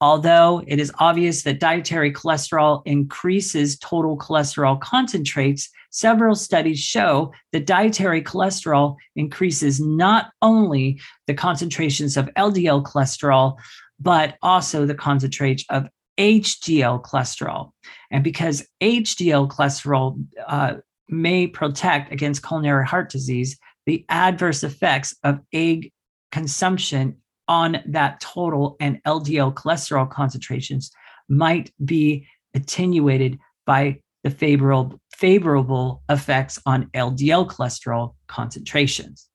[0.00, 7.64] Although it is obvious that dietary cholesterol increases total cholesterol concentrates, several studies show that
[7.64, 13.56] dietary cholesterol increases not only the concentrations of LDL cholesterol,
[13.98, 17.72] but also the concentration of HDL cholesterol.
[18.10, 20.74] And because HDL cholesterol uh,
[21.08, 25.92] may protect against coronary heart disease, the adverse effects of egg
[26.32, 27.16] consumption
[27.48, 30.90] on that total and LDL cholesterol concentrations
[31.28, 39.28] might be attenuated by the favorable, favorable effects on LDL cholesterol concentrations.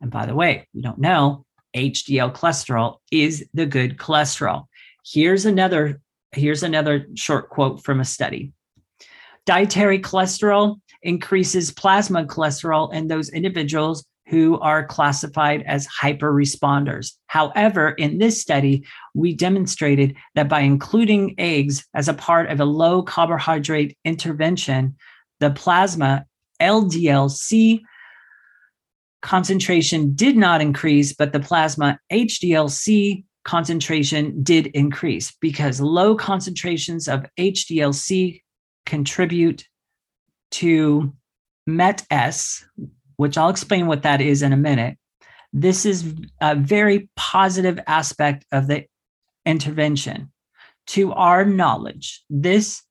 [0.00, 1.44] And by the way, you don't know,
[1.76, 4.66] HDL cholesterol is the good cholesterol.
[5.04, 6.00] Here's another
[6.34, 8.52] here's another short quote from a study.
[9.44, 17.12] Dietary cholesterol increases plasma cholesterol in those individuals who are classified as hyper responders.
[17.26, 22.64] However, in this study, we demonstrated that by including eggs as a part of a
[22.64, 24.96] low carbohydrate intervention,
[25.40, 26.24] the plasma
[26.60, 27.82] LDLC
[29.22, 37.26] concentration did not increase, but the plasma HDLC concentration did increase because low concentrations of
[37.38, 38.40] HDLC
[38.86, 39.66] contribute
[40.52, 41.12] to
[41.66, 42.64] MET-S,
[43.16, 44.96] which I'll explain what that is in a minute.
[45.52, 48.86] This is a very positive aspect of the
[49.44, 50.32] intervention.
[50.88, 52.82] To our knowledge, this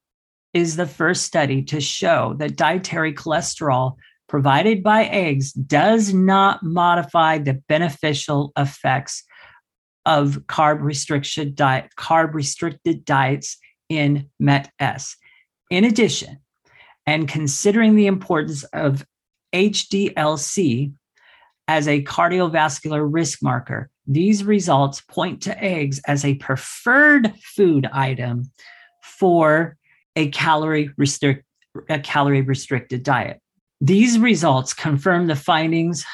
[0.54, 3.96] is the first study to show that dietary cholesterol
[4.28, 9.24] provided by eggs does not modify the beneficial effects
[10.06, 13.58] of carb restriction diet, carb restricted diets
[13.90, 15.16] in MET-S.
[15.70, 16.38] In addition,
[17.12, 19.06] and considering the importance of
[19.54, 20.94] HDLC
[21.68, 23.90] as a cardiovascular risk marker.
[24.08, 28.50] These results point to eggs as a preferred food item
[29.04, 29.76] for
[30.16, 31.44] a calorie restrict
[31.90, 33.42] a calorie restricted diet.
[33.82, 36.06] These results confirm the findings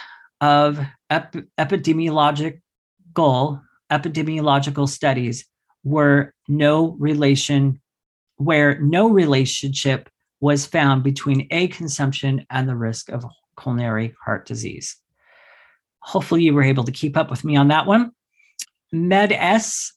[0.41, 0.79] of
[1.11, 2.59] ep- epidemiological
[3.91, 5.45] epidemiological studies
[5.83, 7.79] were no relation
[8.37, 14.95] where no relationship was found between egg consumption and the risk of coronary heart disease.
[15.99, 18.11] Hopefully, you were able to keep up with me on that one.
[18.91, 19.93] MED-S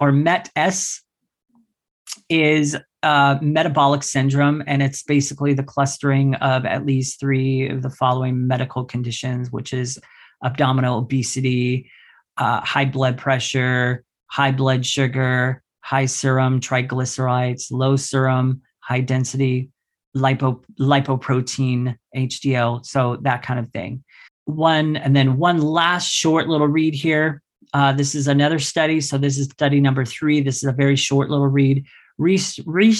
[0.00, 1.02] or MET-S
[2.28, 7.90] is a metabolic syndrome, and it's basically the clustering of at least three of the
[7.90, 9.98] following medical conditions, which is
[10.44, 11.90] abdominal obesity,
[12.36, 19.70] uh, high blood pressure, high blood sugar, high serum triglycerides, low serum, high density
[20.16, 24.04] lipo lipoprotein HDL, so that kind of thing.
[24.44, 27.42] One and then one last short little read here.
[27.74, 29.00] Uh, this is another study.
[29.00, 30.40] So this is study number three.
[30.40, 31.84] This is a very short little read.
[32.16, 32.94] Re- re-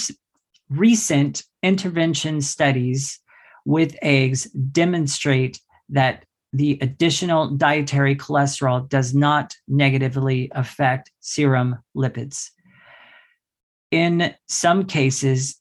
[0.68, 3.20] recent intervention studies
[3.64, 12.50] with eggs demonstrate that the additional dietary cholesterol does not negatively affect serum lipids.
[13.90, 15.57] In some cases,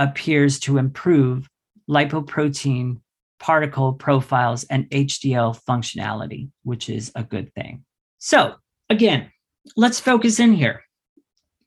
[0.00, 1.48] appears to improve
[1.88, 3.00] lipoprotein
[3.38, 7.84] particle profiles and HDL functionality, which is a good thing.
[8.18, 8.54] So,
[8.88, 9.30] again,
[9.76, 10.82] let's focus in here.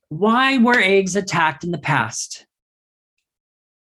[0.09, 2.45] Why were eggs attacked in the past?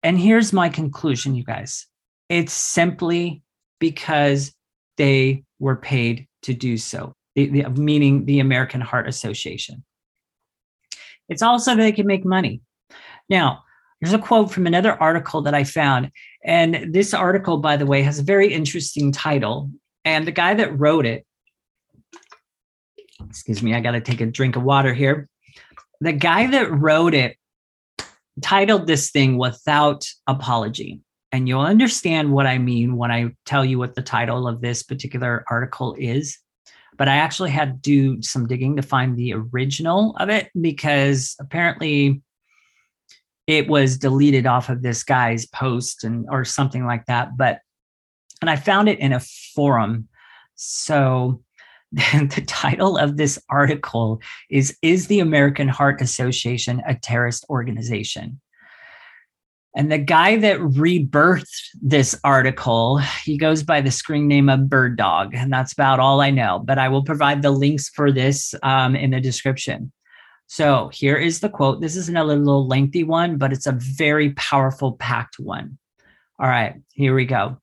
[0.03, 1.87] And here's my conclusion, you guys
[2.29, 3.43] it's simply
[3.79, 4.53] because
[4.95, 9.83] they were paid to do so, the, the, meaning the American Heart Association.
[11.27, 12.61] It's also they can make money.
[13.29, 13.63] Now,
[14.01, 16.11] Here's a quote from another article that I found.
[16.43, 19.69] And this article, by the way, has a very interesting title.
[20.03, 21.23] And the guy that wrote it,
[23.29, 25.29] excuse me, I got to take a drink of water here.
[25.99, 27.37] The guy that wrote it
[28.41, 31.01] titled this thing Without Apology.
[31.31, 34.81] And you'll understand what I mean when I tell you what the title of this
[34.81, 36.39] particular article is.
[36.97, 41.35] But I actually had to do some digging to find the original of it because
[41.39, 42.23] apparently
[43.47, 47.59] it was deleted off of this guy's post and or something like that but
[48.41, 49.19] and i found it in a
[49.55, 50.07] forum
[50.55, 51.41] so
[51.91, 58.39] the title of this article is is the american heart association a terrorist organization
[59.73, 64.97] And the guy that rebirthed this article, he goes by the screen name of Bird
[64.97, 66.59] Dog, and that's about all I know.
[66.59, 69.93] But I will provide the links for this um, in the description.
[70.51, 71.79] So here is the quote.
[71.79, 75.77] This is another little lengthy one, but it's a very powerful, packed one.
[76.37, 77.55] All right, here we go.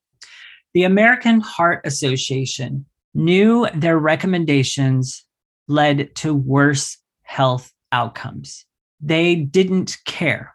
[0.73, 5.27] The American Heart Association knew their recommendations
[5.67, 8.65] led to worse health outcomes.
[9.03, 10.55] They didn't care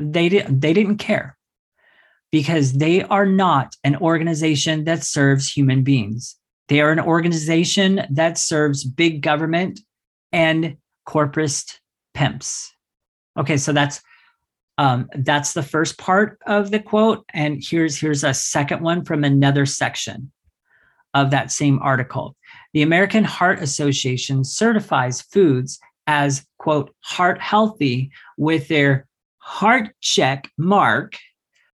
[0.00, 1.36] they did they didn't care
[2.32, 6.36] because they are not an organization that serves human beings.
[6.68, 9.80] They are an organization that serves big government
[10.32, 10.78] and
[11.10, 11.80] corporate
[12.14, 12.72] pimps.
[13.36, 14.00] Okay, so that's
[14.78, 19.24] um, that's the first part of the quote, and here's here's a second one from
[19.24, 20.30] another section
[21.12, 22.36] of that same article.
[22.74, 29.08] The American Heart Association certifies foods as quote heart healthy with their
[29.38, 31.16] Heart Check mark.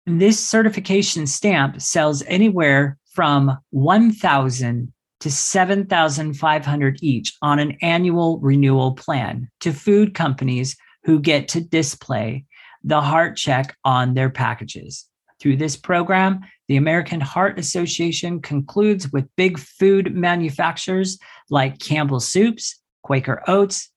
[0.05, 4.91] This certification stamp sells anywhere from 1,000
[5.21, 12.45] to 7,500 each on an annual renewal plan to food companies who get to display
[12.83, 15.05] the heart check on their packages.
[15.39, 21.17] Through this program, the American Heart Association concludes with big food manufacturers
[21.49, 23.89] like Campbell Soups, Quaker Oats,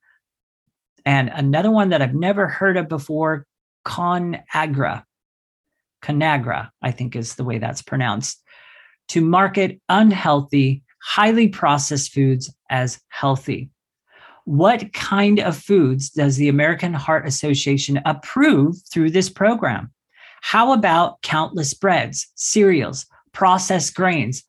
[1.05, 3.47] and another one that I've never heard of before,
[3.87, 5.05] ConAgra,
[6.03, 8.43] ConAgra, I think is the way that's pronounced,
[9.09, 13.69] to market unhealthy, highly processed foods as healthy.
[14.47, 19.93] What kind of foods does the American Heart Association approve through this program?
[20.41, 24.45] How about countless breads, cereals, processed grains,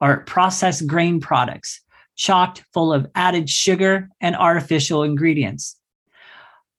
[0.00, 1.82] or processed grain products,
[2.16, 5.76] chocked full of added sugar and artificial ingredients?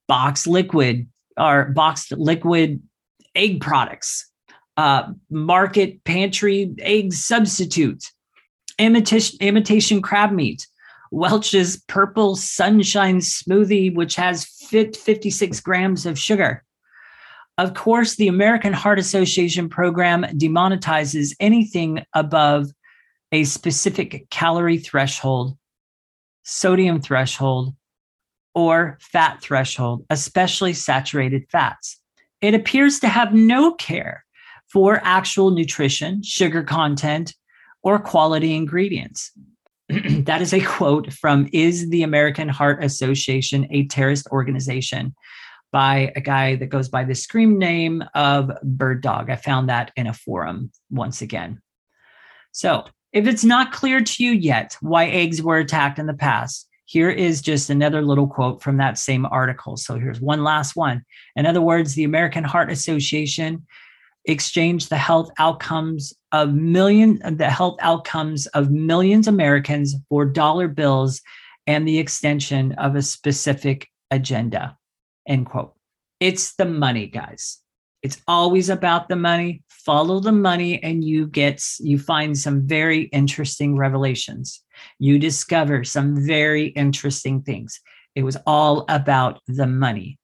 [0.08, 2.82] Boxed liquid or boxed liquid
[3.36, 4.28] egg products,
[4.76, 8.12] uh, market pantry egg substitutes,
[8.80, 10.68] imitation, imitation crab meat,
[11.12, 16.64] Welch's Purple Sunshine Smoothie, which has 56 grams of sugar.
[17.58, 22.68] Of course, the American Heart Association program demonetizes anything above
[23.32, 25.58] a specific calorie threshold,
[26.44, 27.74] sodium threshold,
[28.54, 32.00] or fat threshold, especially saturated fats.
[32.42, 34.24] It appears to have no care
[34.72, 37.34] for actual nutrition, sugar content,
[37.88, 39.32] or quality ingredients.
[39.90, 45.16] that is a quote from Is the American Heart Association a terrorist organization?
[45.74, 49.30] by a guy that goes by the scream name of Bird Dog.
[49.30, 51.62] I found that in a forum once again.
[52.54, 56.70] So, if it's not clear to you yet why eggs were attacked in the past,
[56.86, 59.76] here is just another little quote from that same article.
[59.76, 61.04] So here's one last one.
[61.36, 63.68] In other words, the American Heart Association
[64.28, 71.22] exchanged the health outcomes of million the health outcomes of millions Americans for dollar bills
[71.66, 74.78] and the extension of a specific agenda.
[75.28, 75.74] End quote.
[76.20, 77.60] It's the money, guys.
[78.04, 79.64] It's always about the money.
[79.70, 84.62] Follow the money and you get you find some very interesting revelations
[85.00, 87.80] you discover some very interesting things.
[88.16, 90.18] It was all about the money.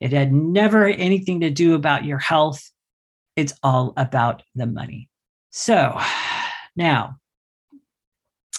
[0.00, 2.62] It had never anything to do about your health.
[3.38, 5.08] It's all about the money.
[5.50, 5.96] So
[6.74, 7.18] now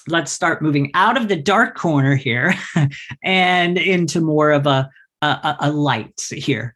[0.07, 2.55] let's start moving out of the dark corner here
[3.23, 4.89] and into more of a,
[5.21, 6.75] a, a light here.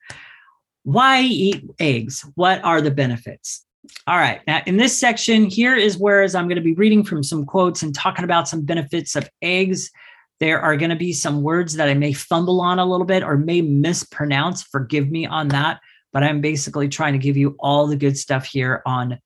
[0.84, 2.26] Why eat eggs?
[2.36, 3.66] What are the benefits?
[4.06, 4.42] All right.
[4.48, 7.46] Now, in this section, here is where as I'm going to be reading from some
[7.46, 9.90] quotes and talking about some benefits of eggs.
[10.42, 13.24] There are going to be some words that I may fumble on a little bit
[13.24, 14.62] or may mispronounce.
[14.62, 15.80] Forgive me on that.
[16.14, 19.20] But I'm basically trying to give you all the good stuff here on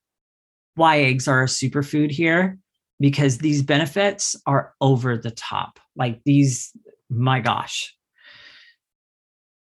[0.74, 2.58] why eggs are a superfood here
[2.98, 5.78] because these benefits are over the top.
[5.94, 6.72] Like these,
[7.10, 7.94] my gosh.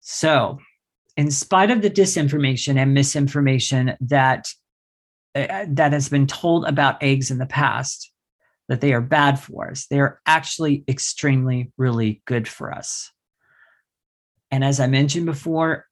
[0.01, 0.59] So,
[1.17, 4.47] in spite of the disinformation and misinformation that
[5.35, 8.11] uh, that has been told about eggs in the past
[8.67, 9.85] that they are bad for us.
[9.87, 13.11] They are actually extremely, really good for us.
[14.51, 15.85] And as I mentioned before,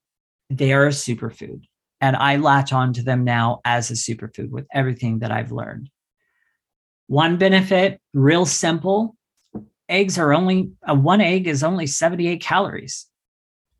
[0.49, 1.63] they are a superfood.
[1.99, 5.89] And I latch on to them now as a superfood with everything that I've learned.
[7.07, 9.15] One benefit, real simple
[9.89, 13.07] eggs are only, uh, one egg is only 78 calories.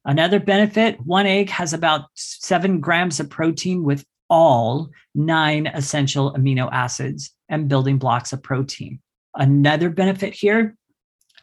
[0.05, 6.70] Another benefit, one egg has about seven grams of protein with all nine essential amino
[6.72, 8.99] acids and building blocks of protein.
[9.36, 10.76] Another benefit here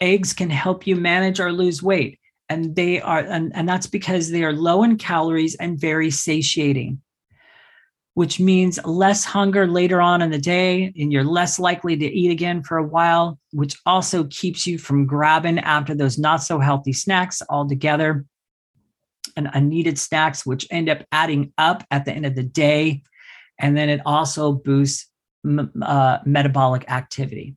[0.00, 2.18] eggs can help you manage or lose weight.
[2.48, 7.00] And they are and, and that's because they are low in calories and very satiating
[8.14, 12.30] which means less hunger later on in the day and you're less likely to eat
[12.30, 16.92] again for a while which also keeps you from grabbing after those not so healthy
[16.92, 18.24] snacks altogether.
[19.36, 23.02] And unneeded snacks which end up adding up at the end of the day.
[23.58, 25.10] And then it also boosts
[25.82, 27.56] uh, metabolic activity.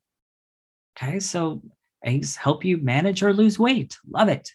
[0.98, 1.62] Okay so
[2.04, 3.96] eggs help you manage or lose weight.
[4.10, 4.50] Love it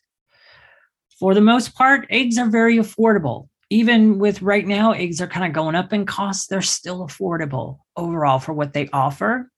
[1.22, 3.46] for the most part, eggs are very affordable.
[3.70, 7.78] Even with right now, eggs are kind of going up in cost, they're still affordable
[7.96, 9.48] overall for what they offer.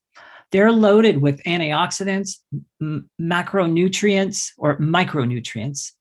[0.52, 2.36] They're loaded with antioxidants,
[2.82, 5.92] m- macronutrients or micronutrients,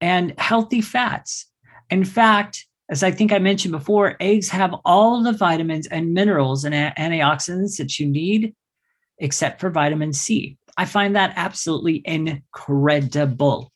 [0.00, 1.46] and healthy fats.
[1.90, 6.64] In fact, as I think I mentioned before, eggs have all the vitamins and minerals
[6.64, 8.52] and antioxidants that you need,
[9.18, 10.58] except for vitamin C.
[10.76, 13.70] I find that absolutely incredible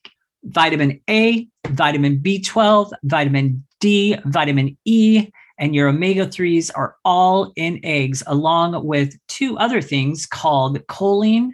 [0.48, 7.80] vitamin A, vitamin B12, vitamin D, vitamin E, and your omega 3s are all in
[7.82, 11.50] eggs, along with two other things called choline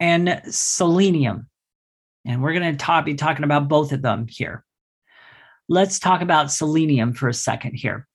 [0.00, 1.48] and selenium.
[2.26, 4.64] And we're going to be talking about both of them here.
[5.68, 8.06] Let's talk about selenium for a second here.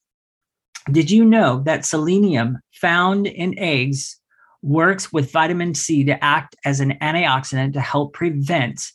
[0.92, 4.20] Did you know that selenium found in eggs
[4.62, 8.92] works with vitamin C to act as an antioxidant to help prevent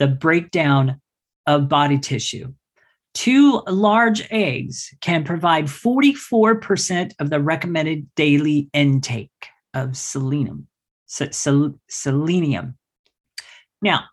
[0.00, 1.00] the breakdown
[1.46, 2.52] of body tissue.
[3.12, 9.30] Two large eggs can provide 44% of the recommended daily intake
[9.74, 10.66] of selenium.
[11.06, 12.78] selenium.
[13.82, 14.04] Now,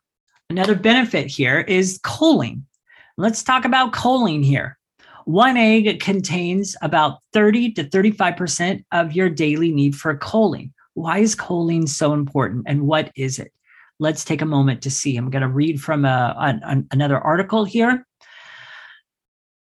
[0.50, 2.64] another benefit here is choline.
[3.18, 4.78] Let's talk about choline here.
[5.26, 10.72] One egg contains about 30 to 35% of your daily need for choline.
[10.96, 13.52] Why is choline so important and what is it?
[14.00, 15.18] Let's take a moment to see.
[15.18, 18.06] I'm going to read from a, a, another article here.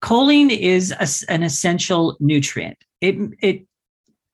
[0.03, 2.77] Choline is a, an essential nutrient.
[3.01, 3.67] It, it,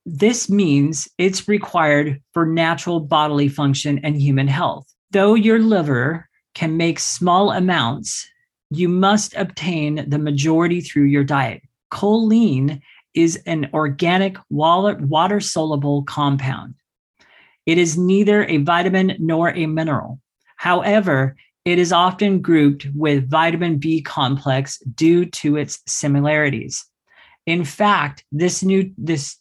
[0.05, 4.86] this means it's required for natural bodily function and human health.
[5.12, 8.28] Though your liver can make small amounts,
[8.70, 11.62] you must obtain the majority through your diet.
[11.93, 12.80] Choline
[13.14, 16.74] is an organic water soluble compound.
[17.66, 20.20] It is neither a vitamin nor a mineral.
[20.56, 26.84] However, it is often grouped with vitamin B complex due to its similarities.
[27.46, 29.36] In fact, this new this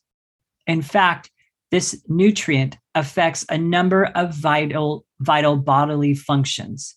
[0.68, 1.32] in fact,
[1.72, 6.96] this nutrient affects a number of vital vital bodily functions.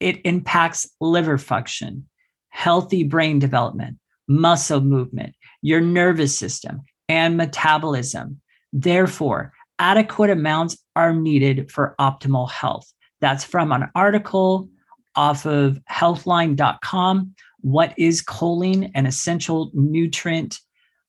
[0.00, 2.08] It impacts liver function,
[2.50, 8.40] healthy brain development, muscle movement, your nervous system, and metabolism.
[8.72, 12.92] Therefore, adequate amounts are needed for optimal health.
[13.20, 14.68] That's from an article
[15.14, 17.34] off of healthline.com.
[17.60, 20.60] What is choline, an essential nutrient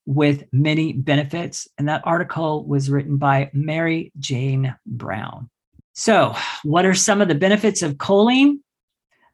[0.06, 1.68] with many benefits?
[1.78, 5.48] And that article was written by Mary Jane Brown.
[5.92, 8.58] So, what are some of the benefits of choline?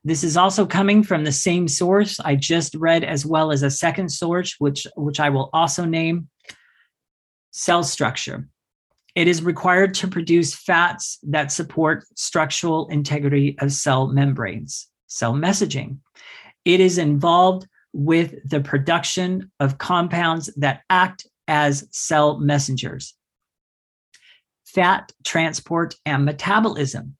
[0.05, 3.70] This is also coming from the same source I just read, as well as a
[3.70, 6.28] second source, which, which I will also name
[7.51, 8.49] cell structure.
[9.17, 15.99] It is required to produce fats that support structural integrity of cell membranes, cell messaging.
[16.67, 23.14] It is involved with the production of compounds that act as cell messengers.
[24.67, 27.17] Fat transport and metabolism.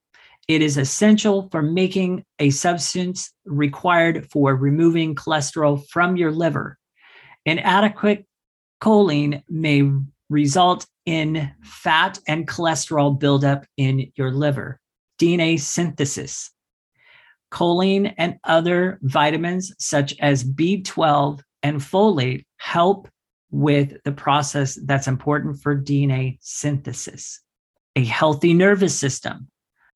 [0.49, 6.77] It is essential for making a substance required for removing cholesterol from your liver.
[7.47, 8.27] Inadequate
[8.83, 9.91] choline may
[10.29, 14.81] result in fat and cholesterol buildup in your liver,
[15.21, 16.51] DNA synthesis.
[17.53, 23.09] Choline and other vitamins such as B12 and folate help
[23.51, 27.41] with the process that's important for DNA synthesis.
[27.95, 29.49] A healthy nervous system.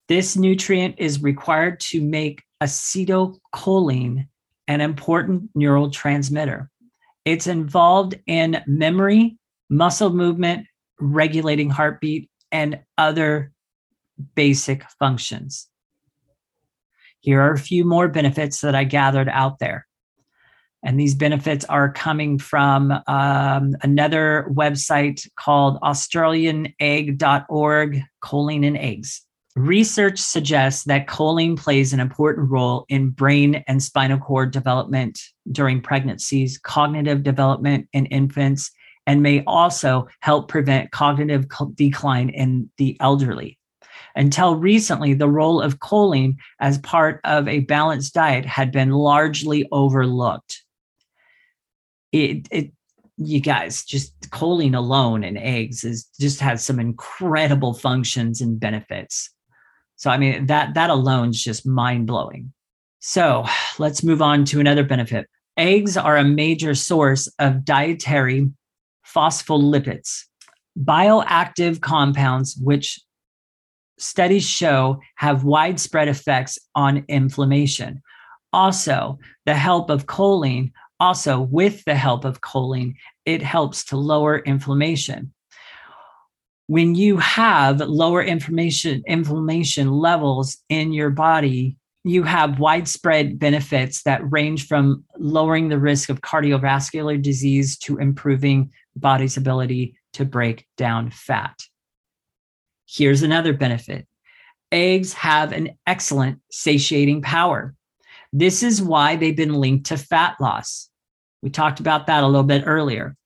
[0.08, 4.26] This nutrient is required to make acetylcholine
[4.68, 6.68] an important neurotransmitter.
[7.24, 9.38] It's involved in memory,
[9.70, 10.66] muscle movement,
[11.00, 13.52] regulating heartbeat, and other
[14.34, 15.68] basic functions.
[17.20, 19.86] Here are a few more benefits that I gathered out there.
[20.82, 29.20] And these benefits are coming from um, another website called AustralianEgg.org, choline and eggs.
[29.56, 35.20] Research suggests that choline plays an important role in brain and spinal cord development
[35.52, 38.70] during pregnancies, cognitive development in infants,
[39.10, 43.58] and may also help prevent cognitive decline in the elderly.
[44.14, 49.66] Until recently, the role of choline as part of a balanced diet had been largely
[49.72, 50.62] overlooked.
[52.12, 52.70] It, it
[53.16, 59.28] you guys just choline alone in eggs is just has some incredible functions and benefits.
[59.96, 62.52] So I mean that that alone is just mind blowing.
[63.00, 63.44] So
[63.76, 65.26] let's move on to another benefit.
[65.56, 68.52] Eggs are a major source of dietary
[69.14, 70.24] phospholipids,
[70.78, 73.00] bioactive compounds which
[73.98, 78.02] studies show have widespread effects on inflammation.
[78.52, 82.94] Also, the help of choline, also with the help of choline,
[83.24, 85.32] it helps to lower inflammation.
[86.66, 94.22] When you have lower inflammation inflammation levels in your body, you have widespread benefits that
[94.30, 101.10] range from lowering the risk of cardiovascular disease to improving body's ability to break down
[101.10, 101.58] fat.
[102.86, 104.06] Here's another benefit
[104.72, 107.74] eggs have an excellent satiating power.
[108.32, 110.88] This is why they've been linked to fat loss.
[111.42, 113.16] We talked about that a little bit earlier.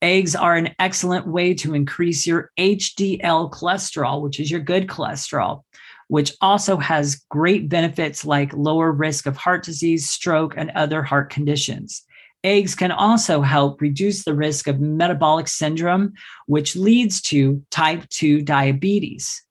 [0.00, 5.62] Eggs are an excellent way to increase your HDL cholesterol, which is your good cholesterol
[6.08, 11.30] which also has great benefits like lower risk of heart disease, stroke, and other heart
[11.30, 12.04] conditions.
[12.46, 16.12] Eggs can also help reduce the risk of metabolic syndrome,
[16.46, 19.42] which leads to type 2 diabetes.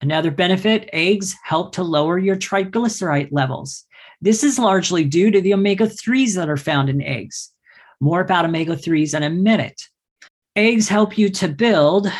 [0.00, 3.84] Another benefit eggs help to lower your triglyceride levels.
[4.22, 7.52] This is largely due to the omega 3s that are found in eggs.
[8.00, 9.90] More about omega 3s in a minute.
[10.56, 12.10] Eggs help you to build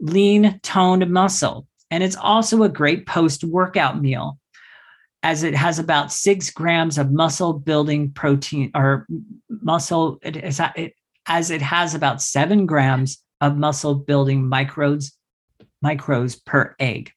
[0.00, 1.66] lean toned muscle.
[1.90, 4.38] And it's also a great post workout meal
[5.22, 9.06] as it has about six grams of muscle building protein or
[9.48, 10.94] muscle, it it,
[11.26, 15.16] as it has about seven grams of muscle building microbes,
[15.84, 17.12] micros per egg.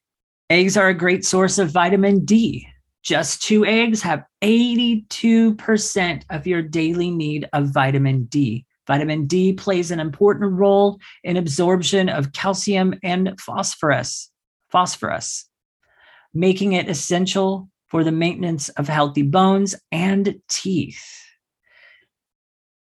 [0.50, 2.68] Eggs are a great source of vitamin D.
[3.02, 8.66] Just two eggs have 82% of your daily need of vitamin D.
[8.86, 14.30] Vitamin D plays an important role in absorption of calcium and phosphorus
[14.70, 15.48] phosphorus,
[16.34, 21.02] making it essential for the maintenance of healthy bones and teeth.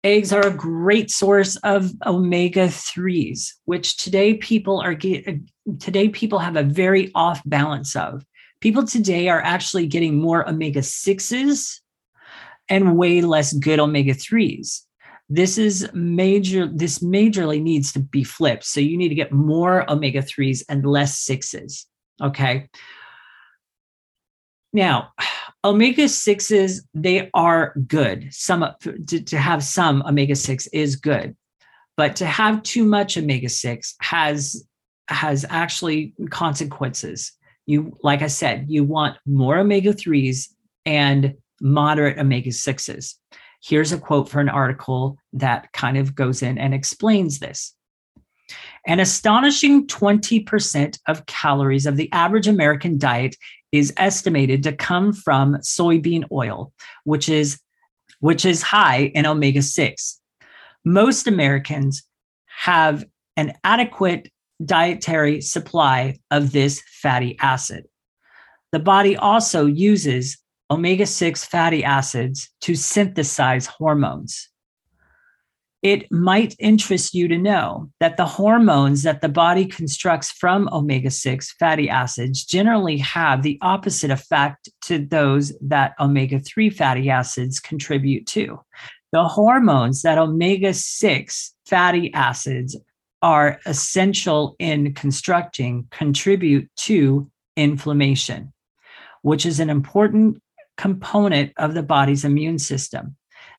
[0.04, 5.32] Eggs are a great source of omega 3s, which today people are uh,
[5.80, 8.24] today people have a very off balance of.
[8.60, 11.80] People today are actually getting more omega 6s
[12.70, 14.82] and way less good omega 3s
[15.34, 19.90] this is major this majorly needs to be flipped so you need to get more
[19.90, 21.86] omega 3s and less 6s
[22.22, 22.68] okay
[24.74, 25.12] now
[25.64, 28.34] omega 6s they are good.
[28.34, 28.66] Some
[29.08, 31.36] to, to have some omega 6 is good.
[31.98, 34.66] But to have too much omega 6 has
[35.08, 37.34] has actually consequences.
[37.68, 40.48] You like i said you want more omega 3s
[40.86, 43.16] and moderate omega 6s
[43.64, 47.76] Here's a quote for an article that kind of goes in and explains this.
[48.88, 53.36] An astonishing 20% of calories of the average American diet
[53.72, 57.60] is estimated to come from soybean oil, which is
[58.20, 60.20] which is high in omega 6.
[60.86, 62.04] Most Americans
[62.46, 63.04] have
[63.36, 64.32] an adequate
[64.64, 67.86] dietary supply of this fatty acid.
[68.72, 70.38] The body also uses
[70.70, 74.51] omega 6 fatty acids to synthesize hormones.
[75.82, 81.10] It might interest you to know that the hormones that the body constructs from omega
[81.10, 87.60] 6 fatty acids generally have the opposite effect to those that omega 3 fatty acids
[87.60, 88.60] contribute to.
[89.12, 92.78] The hormones that omega 6 fatty acids
[93.24, 98.54] are essential in constructing contribute to inflammation,
[99.24, 100.44] which is an important
[100.78, 103.16] component of the body's immune system.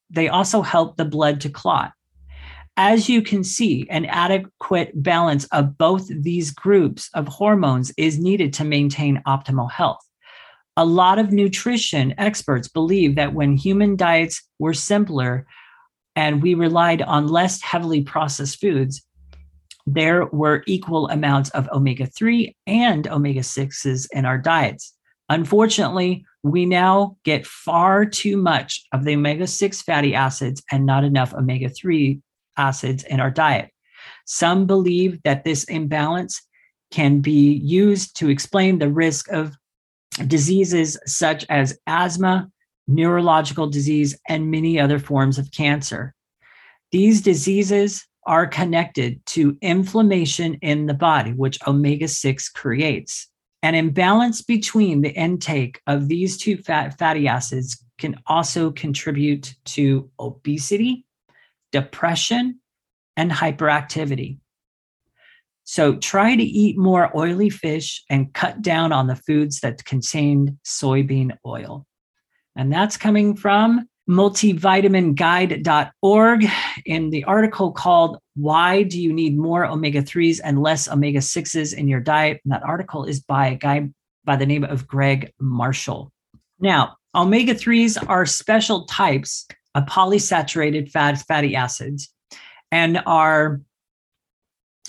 [0.08, 1.92] They also help the blood to clot.
[2.76, 8.54] As you can see, an adequate balance of both these groups of hormones is needed
[8.54, 10.00] to maintain optimal health.
[10.78, 15.46] A lot of nutrition experts believe that when human diets were simpler
[16.16, 19.04] and we relied on less heavily processed foods,
[19.86, 24.94] there were equal amounts of omega 3 and omega 6s in our diets.
[25.28, 31.04] Unfortunately, we now get far too much of the omega 6 fatty acids and not
[31.04, 32.22] enough omega 3
[32.56, 33.70] acids in our diet.
[34.26, 36.42] Some believe that this imbalance
[36.90, 39.56] can be used to explain the risk of
[40.26, 42.50] diseases such as asthma,
[42.86, 46.14] neurological disease, and many other forms of cancer.
[46.90, 53.28] These diseases are connected to inflammation in the body, which omega 6 creates.
[53.62, 60.10] An imbalance between the intake of these two fat, fatty acids can also contribute to
[60.18, 61.06] obesity,
[61.72, 62.60] depression,
[63.16, 64.38] and hyperactivity.
[65.64, 70.58] So try to eat more oily fish and cut down on the foods that contain
[70.64, 71.86] soybean oil.
[72.56, 76.46] And that's coming from multivitaminguide.org
[76.84, 81.74] in the article called Why Do You Need More Omega 3s and Less Omega 6s
[81.74, 82.40] in Your Diet?
[82.44, 83.88] And that article is by a guy
[84.24, 86.12] by the name of Greg Marshall.
[86.58, 92.12] Now, omega 3s are special types of polysaturated fat, fatty acids
[92.70, 93.60] and are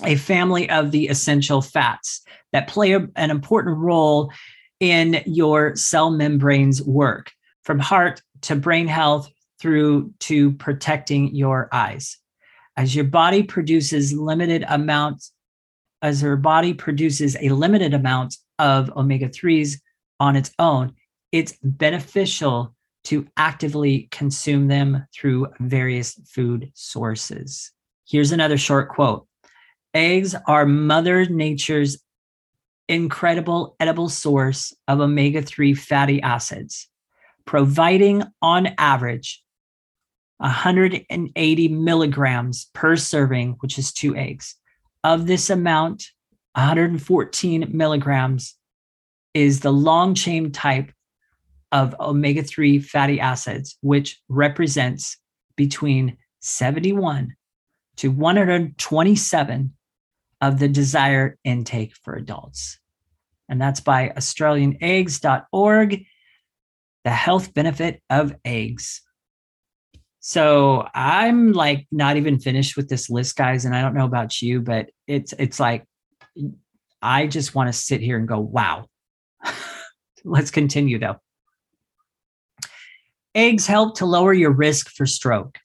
[0.03, 2.21] a family of the essential fats
[2.51, 4.31] that play a, an important role
[4.79, 7.31] in your cell membranes work
[7.63, 9.29] from heart to brain health
[9.59, 12.17] through to protecting your eyes.
[12.75, 15.31] As your body produces limited amounts,
[16.01, 19.79] as your body produces a limited amount of omega 3s
[20.19, 20.93] on its own,
[21.31, 22.75] it's beneficial
[23.05, 27.71] to actively consume them through various food sources.
[28.07, 29.27] Here's another short quote
[29.93, 32.01] Eggs are Mother Nature's
[32.89, 36.89] incredible edible source of omega 3 fatty acids
[37.45, 39.43] providing on average
[40.37, 44.55] 180 milligrams per serving, which is two eggs.
[45.03, 46.05] Of this amount,
[46.55, 48.55] 114 milligrams
[49.33, 50.91] is the long chain type
[51.73, 55.17] of omega 3 fatty acids, which represents
[55.57, 57.35] between 71
[57.97, 59.73] to 127
[60.39, 62.79] of the desired intake for adults.
[63.49, 66.05] And that's by AustralianEggs.org
[67.03, 69.01] the health benefit of eggs.
[70.19, 73.65] So I'm like not even finished with this list, guys.
[73.65, 75.85] And I don't know about you, but it's it's like
[77.01, 78.85] I just want to sit here and go, wow.
[80.23, 81.17] Let's continue though.
[83.35, 85.57] Eggs help to lower your risk for stroke.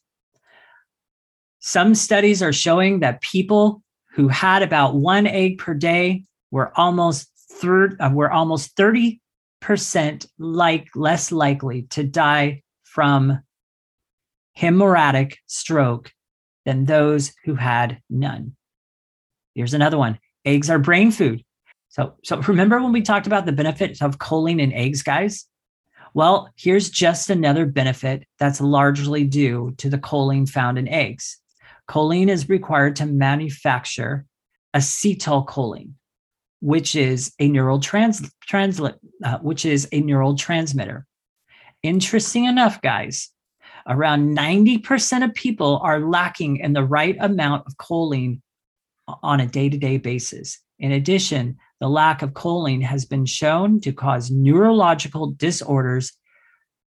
[1.60, 7.28] Some studies are showing that people who had about one egg per day were almost
[7.52, 9.20] third uh, were almost 30
[9.60, 13.40] percent like less likely to die from
[14.58, 16.12] hemorrhagic stroke
[16.64, 18.54] than those who had none.
[19.54, 20.18] Here's another one.
[20.44, 21.44] Eggs are brain food.
[21.88, 25.47] So, so remember when we talked about the benefits of choline in eggs, guys?
[26.14, 31.38] Well, here's just another benefit that's largely due to the choline found in eggs.
[31.88, 34.26] Choline is required to manufacture
[34.74, 35.92] acetylcholine,
[36.60, 41.06] which is a neural trans, uh, which is a neural transmitter.
[41.82, 43.30] Interesting enough, guys,
[43.86, 48.40] around 90% of people are lacking in the right amount of choline
[49.22, 50.58] on a day-to-day basis.
[50.78, 56.12] In addition, the lack of choline has been shown to cause neurological disorders,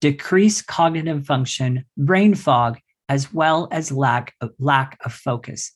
[0.01, 2.79] decrease cognitive function, brain fog,
[3.09, 5.73] as well as lack of, lack of focus.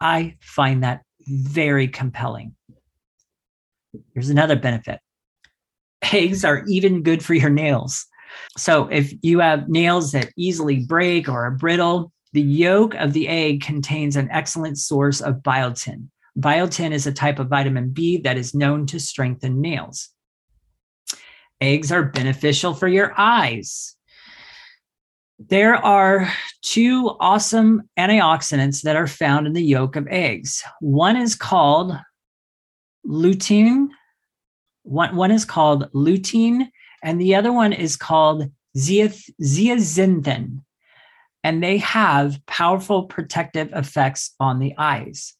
[0.00, 2.54] I find that very compelling.
[4.14, 5.00] Here's another benefit
[6.12, 8.06] eggs are even good for your nails.
[8.56, 13.28] So if you have nails that easily break or are brittle, the yolk of the
[13.28, 16.08] egg contains an excellent source of biotin.
[16.38, 20.10] Biotin is a type of vitamin B that is known to strengthen nails.
[21.60, 23.96] Eggs are beneficial for your eyes.
[25.38, 26.30] There are
[26.62, 30.62] two awesome antioxidants that are found in the yolk of eggs.
[30.80, 31.96] One is called
[33.06, 33.88] lutein.
[34.82, 36.68] One, one is called lutein,
[37.02, 40.62] and the other one is called zeaxanthin.
[41.42, 45.35] And they have powerful protective effects on the eyes.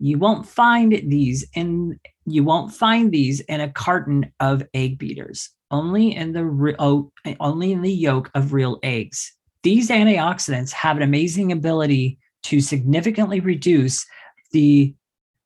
[0.00, 5.50] You won't find these in you won't find these in a carton of egg beaters.
[5.70, 9.32] Only in the oh, only in the yolk of real eggs.
[9.62, 14.06] These antioxidants have an amazing ability to significantly reduce
[14.52, 14.94] the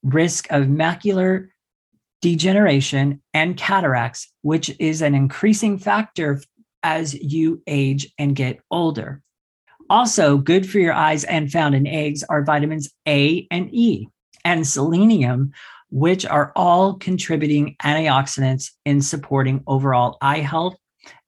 [0.03, 1.49] risk of macular
[2.25, 6.41] degeneration, and cataracts, which is an increasing factor
[6.83, 9.21] as you age and get older.
[9.91, 14.09] Also, good for your eyes and found in eggs are vitamins A and E
[14.45, 15.53] and selenium,
[15.91, 20.77] which are all contributing antioxidants in supporting overall eye health,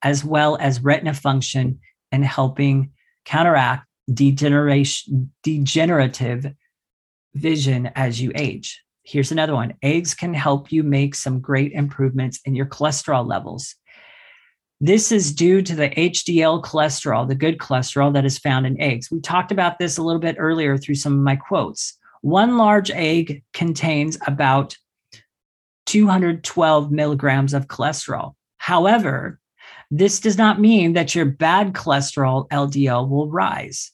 [0.02, 1.78] as well as retina function
[2.12, 2.90] and helping
[3.24, 6.46] counteract degeneration, degenerative
[7.34, 8.82] vision as you age.
[9.02, 13.76] Here's another one eggs can help you make some great improvements in your cholesterol levels.
[14.80, 19.10] This is due to the HDL cholesterol, the good cholesterol that is found in eggs.
[19.10, 21.96] We talked about this a little bit earlier through some of my quotes.
[22.22, 24.76] One large egg contains about
[25.86, 28.34] 212 milligrams of cholesterol.
[28.58, 29.38] However,
[29.90, 33.92] this does not mean that your bad cholesterol LDL will rise.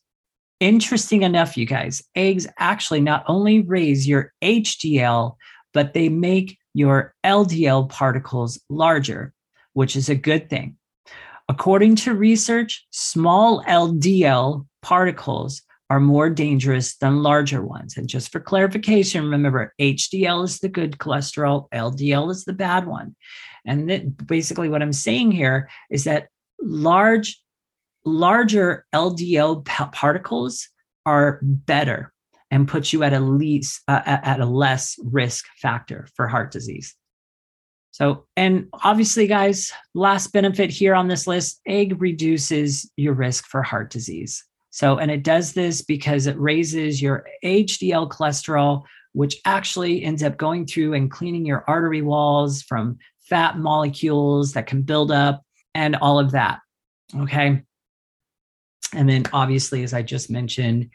[0.60, 5.36] Interesting enough, you guys, eggs actually not only raise your HDL,
[5.74, 9.34] but they make your LDL particles larger,
[9.74, 10.76] which is a good thing.
[11.48, 15.62] According to research, small LDL particles
[15.92, 17.98] are more dangerous than larger ones.
[17.98, 23.14] And just for clarification, remember HDL is the good cholesterol, LDL is the bad one.
[23.66, 26.28] And that basically what I'm saying here is that
[26.62, 27.38] large
[28.06, 30.66] larger LDL particles
[31.04, 32.10] are better
[32.50, 36.96] and put you at a least uh, at a less risk factor for heart disease.
[37.90, 43.62] So, and obviously, guys, last benefit here on this list egg reduces your risk for
[43.62, 44.42] heart disease.
[44.72, 50.38] So, and it does this because it raises your HDL cholesterol, which actually ends up
[50.38, 52.96] going through and cleaning your artery walls from
[53.28, 55.42] fat molecules that can build up
[55.74, 56.60] and all of that.
[57.14, 57.60] Okay.
[58.94, 60.88] And then, obviously, as I just mentioned,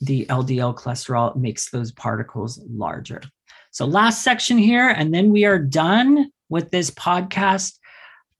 [0.00, 3.22] the LDL cholesterol makes those particles larger.
[3.70, 7.78] So, last section here, and then we are done with this podcast.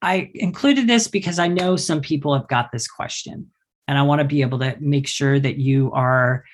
[0.03, 3.51] I included this because I know some people have got this question,
[3.87, 6.45] and I want to be able to make sure that you are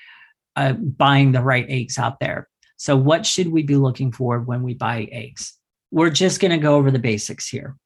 [0.56, 2.48] uh, buying the right eggs out there.
[2.76, 5.54] So, what should we be looking for when we buy eggs?
[5.90, 7.76] We're just going to go over the basics here.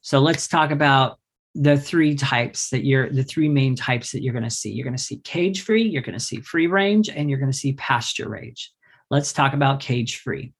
[0.00, 1.18] So, let's talk about
[1.54, 4.72] the three types that you're the three main types that you're going to see.
[4.72, 7.52] You're going to see cage free, you're going to see free range, and you're going
[7.52, 8.72] to see pasture range.
[9.10, 10.52] Let's talk about cage free.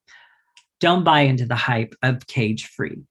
[0.81, 3.03] Don't buy into the hype of cage free.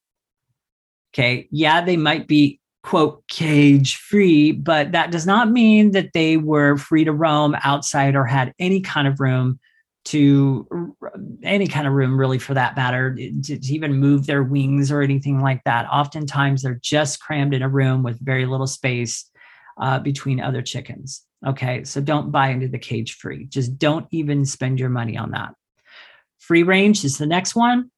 [1.13, 1.47] Okay.
[1.51, 6.77] Yeah, they might be quote cage free, but that does not mean that they were
[6.77, 9.59] free to roam outside or had any kind of room
[10.05, 10.95] to
[11.41, 15.01] any kind of room really for that matter to, to, even move their wings or
[15.01, 15.87] anything like that.
[15.91, 19.27] Oftentimes they're just crammed in a room with very little space
[19.81, 21.83] uh, between other chickens okay?
[21.83, 23.45] So don't buy into the cage free.
[23.45, 25.53] Just don't even spend your money on that.
[26.39, 27.91] Free range is the next one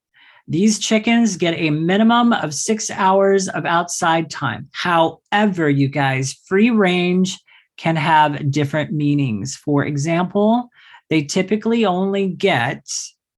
[0.48, 6.70] these chickens get a minimum of six hours of outside time however you guys free
[6.70, 7.38] range
[7.78, 10.70] can have different meanings for example
[11.10, 12.86] they typically only get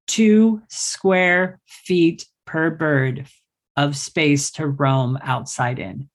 [0.08, 3.28] two square feet per bird
[3.78, 6.10] of space to roam outside in.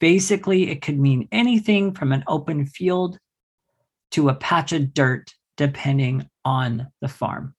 [0.00, 3.18] Basically, it could mean anything from an open field
[4.12, 7.54] to a patch of dirt, depending on the farm.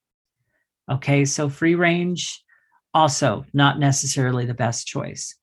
[0.90, 2.44] Okay, so free range,
[2.94, 5.36] also not necessarily the best choice.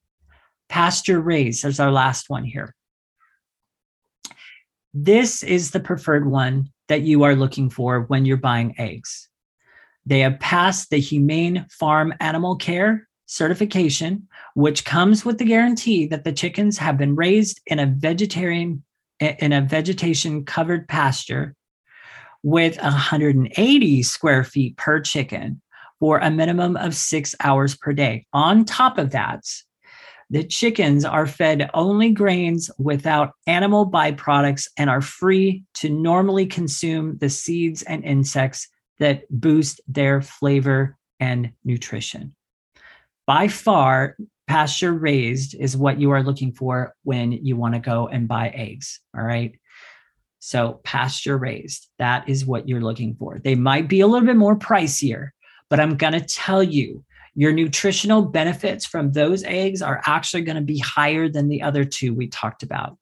[0.69, 2.75] Pasture raised is our last one here.
[4.95, 9.29] This is the preferred one that you are looking for when you're buying eggs.
[10.07, 16.25] They have passed the Humane Farm Animal Care certification, which comes with the guarantee that
[16.25, 18.83] the chickens have been raised in a vegetarian
[19.21, 21.55] in a vegetation covered pasture
[22.43, 25.61] with 180 square feet per chicken
[26.01, 28.27] for a minimum of six hours per day.
[28.33, 29.45] On top of that,
[30.31, 37.19] the chickens are fed only grains without animal byproducts and are free to normally consume
[37.19, 38.69] the seeds and insects
[39.01, 42.35] that boost their flavor and nutrition.
[43.27, 48.09] By far, pasture raised is what you are looking for when you want to go
[48.09, 49.01] and buy eggs.
[49.17, 49.59] All right.
[50.39, 53.41] So, pasture raised, that is what you're looking for.
[53.43, 55.31] They might be a little bit more pricier,
[55.71, 57.05] but I'm going to tell you
[57.35, 61.85] your nutritional benefits from those eggs are actually going to be higher than the other
[61.85, 62.99] two we talked about.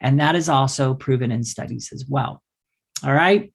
[0.00, 2.42] And that is also proven in studies as well.
[3.02, 3.52] All right.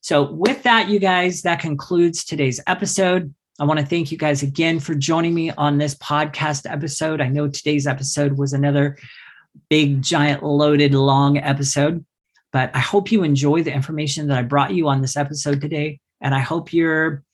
[0.00, 3.34] So, with that, you guys, that concludes today's episode.
[3.60, 7.20] I want to thank you guys again for joining me on this podcast episode.
[7.20, 8.96] I know today's episode was another
[9.68, 12.04] big, giant, loaded, long episode,
[12.52, 15.98] but I hope you enjoy the information that I brought you on this episode today.
[16.20, 17.24] And I hope you're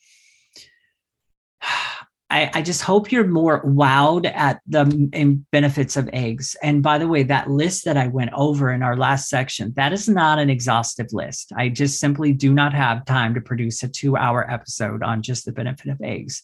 [2.35, 6.57] I, I, just hope you're more wowed at the benefits of eggs.
[6.65, 9.93] And by the way, that list that I went over in our last section, that
[9.93, 11.53] is not an exhaustive list.
[11.57, 15.45] I just simply do not have time to produce a two hour episode on just
[15.45, 16.43] the benefit of eggs.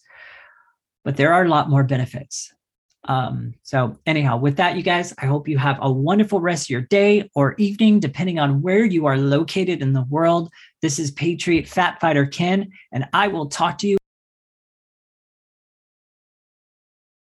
[1.03, 2.53] But there are a lot more benefits.
[3.03, 6.69] Um, so, anyhow, with that, you guys, I hope you have a wonderful rest of
[6.69, 10.51] your day or evening, depending on where you are located in the world.
[10.81, 14.00] This is Patriot Fat Fighter Ken, and I will talk to you.